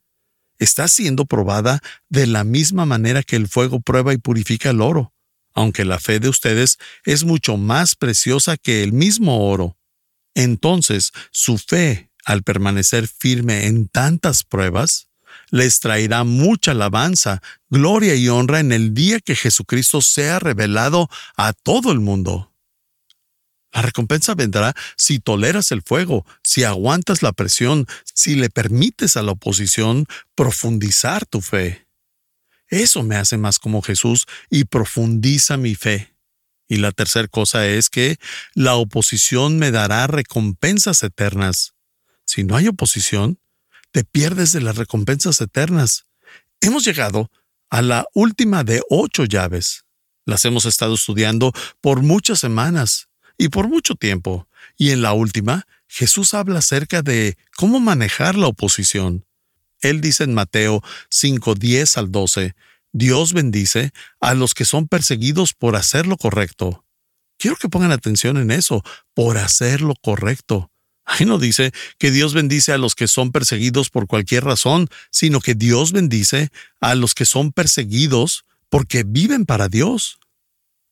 Está 0.60 0.88
siendo 0.88 1.26
probada 1.26 1.82
de 2.10 2.28
la 2.28 2.44
misma 2.44 2.86
manera 2.86 3.24
que 3.24 3.36
el 3.36 3.48
fuego 3.48 3.80
prueba 3.80 4.14
y 4.14 4.18
purifica 4.18 4.70
el 4.70 4.82
oro, 4.82 5.14
aunque 5.54 5.86
la 5.86 6.00
fe 6.00 6.20
de 6.20 6.30
ustedes 6.30 6.78
es 7.06 7.24
mucho 7.24 7.58
más 7.58 7.96
preciosa 7.96 8.58
que 8.58 8.84
el 8.84 8.94
mismo 8.94 9.50
oro. 9.50 9.78
Entonces, 10.36 11.12
su 11.32 11.58
fe, 11.58 12.12
al 12.26 12.44
permanecer 12.44 13.08
firme 13.08 13.66
en 13.68 13.88
tantas 13.88 14.44
pruebas, 14.44 15.08
les 15.50 15.80
traerá 15.80 16.24
mucha 16.24 16.72
alabanza, 16.72 17.42
gloria 17.70 18.16
y 18.16 18.28
honra 18.30 18.60
en 18.60 18.72
el 18.72 18.94
día 18.94 19.20
que 19.20 19.36
Jesucristo 19.36 20.02
sea 20.02 20.40
revelado 20.40 21.10
a 21.36 21.54
todo 21.54 21.92
el 21.92 22.00
mundo. 22.00 22.52
La 23.72 23.82
recompensa 23.82 24.34
vendrá 24.34 24.74
si 24.96 25.20
toleras 25.20 25.72
el 25.72 25.82
fuego, 25.82 26.26
si 26.44 26.64
aguantas 26.64 27.22
la 27.22 27.34
presión, 27.34 27.86
si 28.14 28.36
le 28.36 28.50
permites 28.50 29.18
a 29.18 29.24
la 29.24 29.34
oposición 29.34 30.06
profundizar 30.36 31.26
tu 31.26 31.42
fe. 31.42 31.88
Eso 32.70 33.04
me 33.04 33.16
hace 33.16 33.38
más 33.38 33.60
como 33.60 33.82
Jesús 33.82 34.26
y 34.50 34.66
profundiza 34.66 35.58
mi 35.58 35.76
fe. 35.76 36.14
Y 36.68 36.78
la 36.78 36.92
tercera 36.92 37.28
cosa 37.28 37.66
es 37.68 37.90
que 37.90 38.18
la 38.54 38.76
oposición 38.76 39.58
me 39.58 39.72
dará 39.72 40.08
recompensas 40.08 41.02
eternas. 41.04 41.74
Si 42.26 42.44
no 42.44 42.58
hay 42.58 42.68
oposición, 42.68 43.40
te 43.92 44.04
pierdes 44.04 44.52
de 44.52 44.62
las 44.62 44.76
recompensas 44.76 45.40
eternas. 45.40 46.08
Hemos 46.60 46.84
llegado 46.84 47.32
a 47.70 47.82
la 47.82 48.06
última 48.14 48.64
de 48.66 48.82
ocho 48.90 49.24
llaves. 49.24 49.86
Las 50.26 50.44
hemos 50.44 50.66
estado 50.66 50.96
estudiando 50.96 51.54
por 51.80 52.02
muchas 52.02 52.40
semanas 52.40 53.07
y 53.38 53.50
por 53.50 53.68
mucho 53.68 53.96
tiempo. 53.96 54.48
Y 54.78 54.92
en 54.92 55.02
la 55.02 55.14
última, 55.14 55.68
Jesús 55.88 56.34
habla 56.34 56.60
acerca 56.60 57.02
de 57.02 57.38
cómo 57.56 57.80
manejar 57.80 58.36
la 58.36 58.48
oposición. 58.48 59.26
Él 59.82 60.02
dice 60.02 60.24
en 60.24 60.34
Mateo 60.34 60.84
5, 61.10 61.56
10 61.56 61.98
al 61.98 62.12
12, 62.12 62.56
Dios 62.92 63.34
bendice 63.34 63.92
a 64.20 64.34
los 64.34 64.54
que 64.54 64.66
son 64.66 64.88
perseguidos 64.88 65.54
por 65.54 65.76
hacer 65.76 66.08
lo 66.08 66.18
correcto. 66.18 66.84
Quiero 67.38 67.56
que 67.56 67.70
pongan 67.70 67.92
atención 67.92 68.38
en 68.38 68.50
eso, 68.50 68.84
por 69.14 69.38
hacer 69.38 69.82
lo 69.82 69.94
correcto. 69.96 70.72
Ahí 71.06 71.26
no 71.26 71.38
dice 71.38 71.72
que 72.00 72.12
Dios 72.12 72.34
bendice 72.34 72.74
a 72.74 72.78
los 72.78 72.96
que 72.96 73.08
son 73.08 73.32
perseguidos 73.32 73.90
por 73.90 74.08
cualquier 74.08 74.44
razón, 74.44 74.90
sino 75.12 75.40
que 75.40 75.56
Dios 75.56 75.94
bendice 75.94 76.50
a 76.82 76.96
los 76.96 77.14
que 77.14 77.26
son 77.26 77.54
perseguidos 77.54 78.44
porque 78.70 79.04
viven 79.06 79.46
para 79.46 79.70
Dios. 79.70 80.20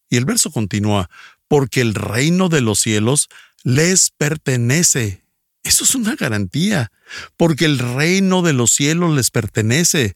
Y 0.10 0.18
el 0.18 0.26
verso 0.26 0.52
continúa, 0.52 1.10
porque 1.48 1.82
el 1.82 1.94
reino 1.94 2.50
de 2.50 2.62
los 2.62 2.80
cielos 2.80 3.30
les 3.64 4.12
pertenece. 4.12 5.26
Eso 5.64 5.84
es 5.84 5.96
una 5.96 6.16
garantía, 6.16 6.92
porque 7.38 7.66
el 7.66 7.80
reino 7.80 8.42
de 8.42 8.54
los 8.54 8.72
cielos 8.72 9.16
les 9.16 9.32
pertenece. 9.32 10.16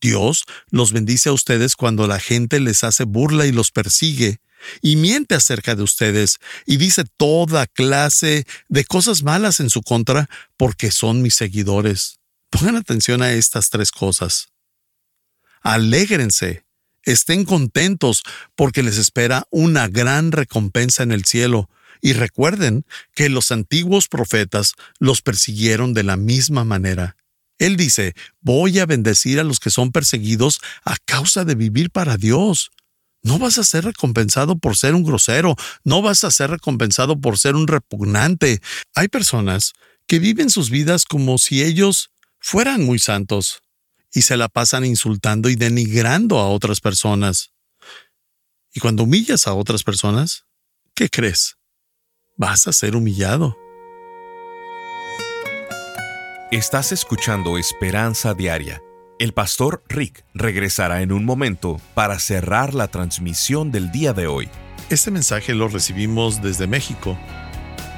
Dios 0.00 0.44
los 0.70 0.92
bendice 0.92 1.28
a 1.28 1.32
ustedes 1.32 1.76
cuando 1.76 2.06
la 2.06 2.20
gente 2.20 2.60
les 2.60 2.84
hace 2.84 3.04
burla 3.04 3.46
y 3.46 3.52
los 3.52 3.70
persigue, 3.70 4.40
y 4.82 4.96
miente 4.96 5.34
acerca 5.34 5.74
de 5.74 5.82
ustedes, 5.82 6.38
y 6.66 6.76
dice 6.76 7.04
toda 7.16 7.66
clase 7.66 8.44
de 8.68 8.84
cosas 8.84 9.22
malas 9.22 9.60
en 9.60 9.70
su 9.70 9.82
contra, 9.82 10.28
porque 10.56 10.90
son 10.90 11.22
mis 11.22 11.34
seguidores. 11.34 12.18
Pongan 12.50 12.76
atención 12.76 13.22
a 13.22 13.32
estas 13.32 13.70
tres 13.70 13.92
cosas. 13.92 14.48
Alégrense 15.62 16.64
Estén 17.08 17.46
contentos 17.46 18.22
porque 18.54 18.82
les 18.82 18.98
espera 18.98 19.46
una 19.50 19.88
gran 19.88 20.30
recompensa 20.30 21.02
en 21.02 21.10
el 21.10 21.24
cielo. 21.24 21.70
Y 22.02 22.12
recuerden 22.12 22.84
que 23.14 23.30
los 23.30 23.50
antiguos 23.50 24.08
profetas 24.08 24.74
los 24.98 25.22
persiguieron 25.22 25.94
de 25.94 26.02
la 26.02 26.18
misma 26.18 26.64
manera. 26.66 27.16
Él 27.58 27.78
dice, 27.78 28.12
voy 28.42 28.78
a 28.78 28.84
bendecir 28.84 29.40
a 29.40 29.42
los 29.42 29.58
que 29.58 29.70
son 29.70 29.90
perseguidos 29.90 30.60
a 30.84 30.98
causa 31.06 31.46
de 31.46 31.54
vivir 31.54 31.90
para 31.90 32.18
Dios. 32.18 32.72
No 33.22 33.38
vas 33.38 33.56
a 33.56 33.64
ser 33.64 33.86
recompensado 33.86 34.58
por 34.58 34.76
ser 34.76 34.94
un 34.94 35.02
grosero, 35.02 35.56
no 35.84 36.02
vas 36.02 36.24
a 36.24 36.30
ser 36.30 36.50
recompensado 36.50 37.18
por 37.18 37.38
ser 37.38 37.56
un 37.56 37.68
repugnante. 37.68 38.60
Hay 38.94 39.08
personas 39.08 39.72
que 40.06 40.18
viven 40.18 40.50
sus 40.50 40.68
vidas 40.68 41.06
como 41.06 41.38
si 41.38 41.62
ellos 41.62 42.10
fueran 42.38 42.84
muy 42.84 42.98
santos 42.98 43.62
y 44.12 44.22
se 44.22 44.36
la 44.36 44.48
pasan 44.48 44.84
insultando 44.84 45.48
y 45.48 45.56
denigrando 45.56 46.38
a 46.38 46.48
otras 46.48 46.80
personas. 46.80 47.52
Y 48.72 48.80
cuando 48.80 49.04
humillas 49.04 49.46
a 49.46 49.54
otras 49.54 49.82
personas, 49.82 50.44
¿qué 50.94 51.08
crees? 51.08 51.56
Vas 52.36 52.68
a 52.68 52.72
ser 52.72 52.96
humillado. 52.96 53.56
Estás 56.50 56.92
escuchando 56.92 57.58
Esperanza 57.58 58.34
Diaria. 58.34 58.80
El 59.18 59.32
pastor 59.34 59.82
Rick 59.88 60.24
regresará 60.32 61.02
en 61.02 61.12
un 61.12 61.24
momento 61.24 61.80
para 61.94 62.18
cerrar 62.20 62.72
la 62.72 62.88
transmisión 62.88 63.72
del 63.72 63.90
día 63.90 64.12
de 64.12 64.28
hoy. 64.28 64.48
Este 64.90 65.10
mensaje 65.10 65.54
lo 65.54 65.68
recibimos 65.68 66.40
desde 66.40 66.66
México. 66.66 67.18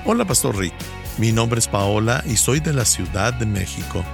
Hola, 0.07 0.25
pastor 0.25 0.57
Rick. 0.57 0.75
Mi 1.18 1.31
nombre 1.31 1.59
es 1.61 1.68
Paola 1.68 2.25
y 2.27 2.37
soy 2.37 2.61
de 2.61 2.73
la 2.73 2.87
Ciudad 2.87 3.35
de 3.35 3.44
México. 3.44 4.05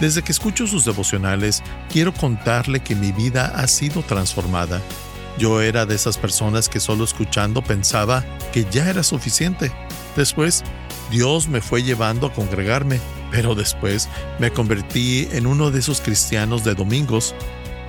Desde 0.00 0.22
que 0.22 0.32
escucho 0.32 0.66
sus 0.66 0.86
devocionales, 0.86 1.62
quiero 1.92 2.14
contarle 2.14 2.80
que 2.80 2.94
mi 2.94 3.12
vida 3.12 3.52
ha 3.54 3.66
sido 3.66 4.02
transformada. 4.02 4.80
Yo 5.38 5.60
era 5.60 5.84
de 5.84 5.94
esas 5.94 6.16
personas 6.16 6.70
que 6.70 6.80
solo 6.80 7.04
escuchando 7.04 7.60
pensaba 7.60 8.24
que 8.50 8.66
ya 8.70 8.88
era 8.88 9.02
suficiente. 9.02 9.70
Después, 10.16 10.64
Dios 11.10 11.48
me 11.48 11.60
fue 11.60 11.82
llevando 11.82 12.26
a 12.26 12.32
congregarme, 12.32 12.98
pero 13.30 13.54
después 13.54 14.08
me 14.38 14.50
convertí 14.50 15.28
en 15.32 15.46
uno 15.46 15.70
de 15.70 15.80
esos 15.80 16.00
cristianos 16.00 16.64
de 16.64 16.74
domingos. 16.74 17.34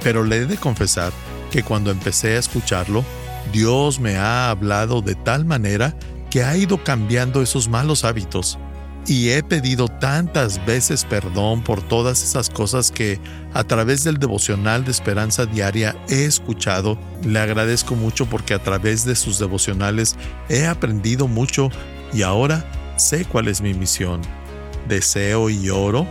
Pero 0.03 0.25
le 0.25 0.37
he 0.37 0.45
de 0.45 0.57
confesar 0.57 1.13
que 1.49 1.63
cuando 1.63 1.91
empecé 1.91 2.35
a 2.35 2.39
escucharlo, 2.39 3.05
Dios 3.53 4.01
me 4.01 4.17
ha 4.17 4.49
hablado 4.49 5.01
de 5.01 5.15
tal 5.15 5.45
manera 5.45 5.95
que 6.29 6.43
ha 6.43 6.57
ido 6.57 6.83
cambiando 6.83 7.41
esos 7.41 7.69
malos 7.69 8.03
hábitos 8.03 8.59
y 9.07 9.29
he 9.29 9.43
pedido 9.43 9.87
tantas 9.87 10.63
veces 10.65 11.05
perdón 11.05 11.63
por 11.63 11.81
todas 11.81 12.23
esas 12.23 12.49
cosas 12.49 12.91
que 12.91 13.19
a 13.53 13.63
través 13.63 14.03
del 14.03 14.17
devocional 14.17 14.85
de 14.85 14.91
Esperanza 14.91 15.45
Diaria 15.45 15.95
he 16.07 16.25
escuchado. 16.25 16.97
Le 17.23 17.39
agradezco 17.39 17.95
mucho 17.95 18.25
porque 18.27 18.53
a 18.53 18.59
través 18.59 19.05
de 19.05 19.15
sus 19.15 19.39
devocionales 19.39 20.15
he 20.49 20.65
aprendido 20.65 21.27
mucho 21.27 21.69
y 22.13 22.21
ahora 22.21 22.65
sé 22.97 23.25
cuál 23.25 23.47
es 23.47 23.61
mi 23.61 23.73
misión. 23.73 24.21
Deseo 24.87 25.49
y 25.49 25.69
oro 25.69 26.05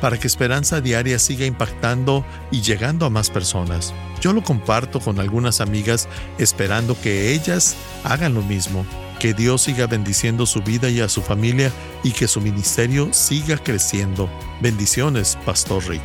para 0.00 0.18
que 0.18 0.26
Esperanza 0.26 0.80
Diaria 0.80 1.18
siga 1.18 1.46
impactando 1.46 2.26
y 2.50 2.60
llegando 2.60 3.06
a 3.06 3.10
más 3.10 3.30
personas. 3.30 3.94
Yo 4.20 4.32
lo 4.32 4.42
comparto 4.42 5.00
con 5.00 5.18
algunas 5.18 5.60
amigas 5.60 6.08
esperando 6.38 7.00
que 7.00 7.32
ellas 7.32 7.74
hagan 8.04 8.34
lo 8.34 8.42
mismo 8.42 8.84
que 9.18 9.34
Dios 9.34 9.62
siga 9.62 9.86
bendiciendo 9.86 10.46
su 10.46 10.62
vida 10.62 10.90
y 10.90 11.00
a 11.00 11.08
su 11.08 11.22
familia 11.22 11.72
y 12.02 12.12
que 12.12 12.28
su 12.28 12.40
ministerio 12.40 13.12
siga 13.12 13.56
creciendo. 13.56 14.28
Bendiciones, 14.60 15.38
Pastor 15.44 15.86
Rick. 15.88 16.02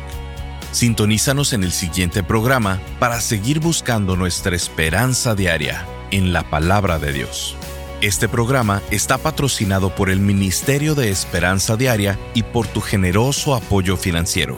Sintonízanos 0.72 1.52
en 1.52 1.64
el 1.64 1.72
siguiente 1.72 2.22
programa 2.22 2.80
para 2.98 3.20
seguir 3.20 3.60
buscando 3.60 4.16
nuestra 4.16 4.54
esperanza 4.54 5.34
diaria 5.34 5.86
en 6.10 6.32
la 6.32 6.48
palabra 6.48 6.98
de 6.98 7.12
Dios. 7.12 7.56
Este 8.00 8.28
programa 8.28 8.80
está 8.90 9.18
patrocinado 9.18 9.94
por 9.94 10.08
el 10.08 10.20
Ministerio 10.20 10.94
de 10.94 11.10
Esperanza 11.10 11.76
Diaria 11.76 12.18
y 12.32 12.44
por 12.44 12.66
tu 12.66 12.80
generoso 12.80 13.54
apoyo 13.54 13.98
financiero. 13.98 14.56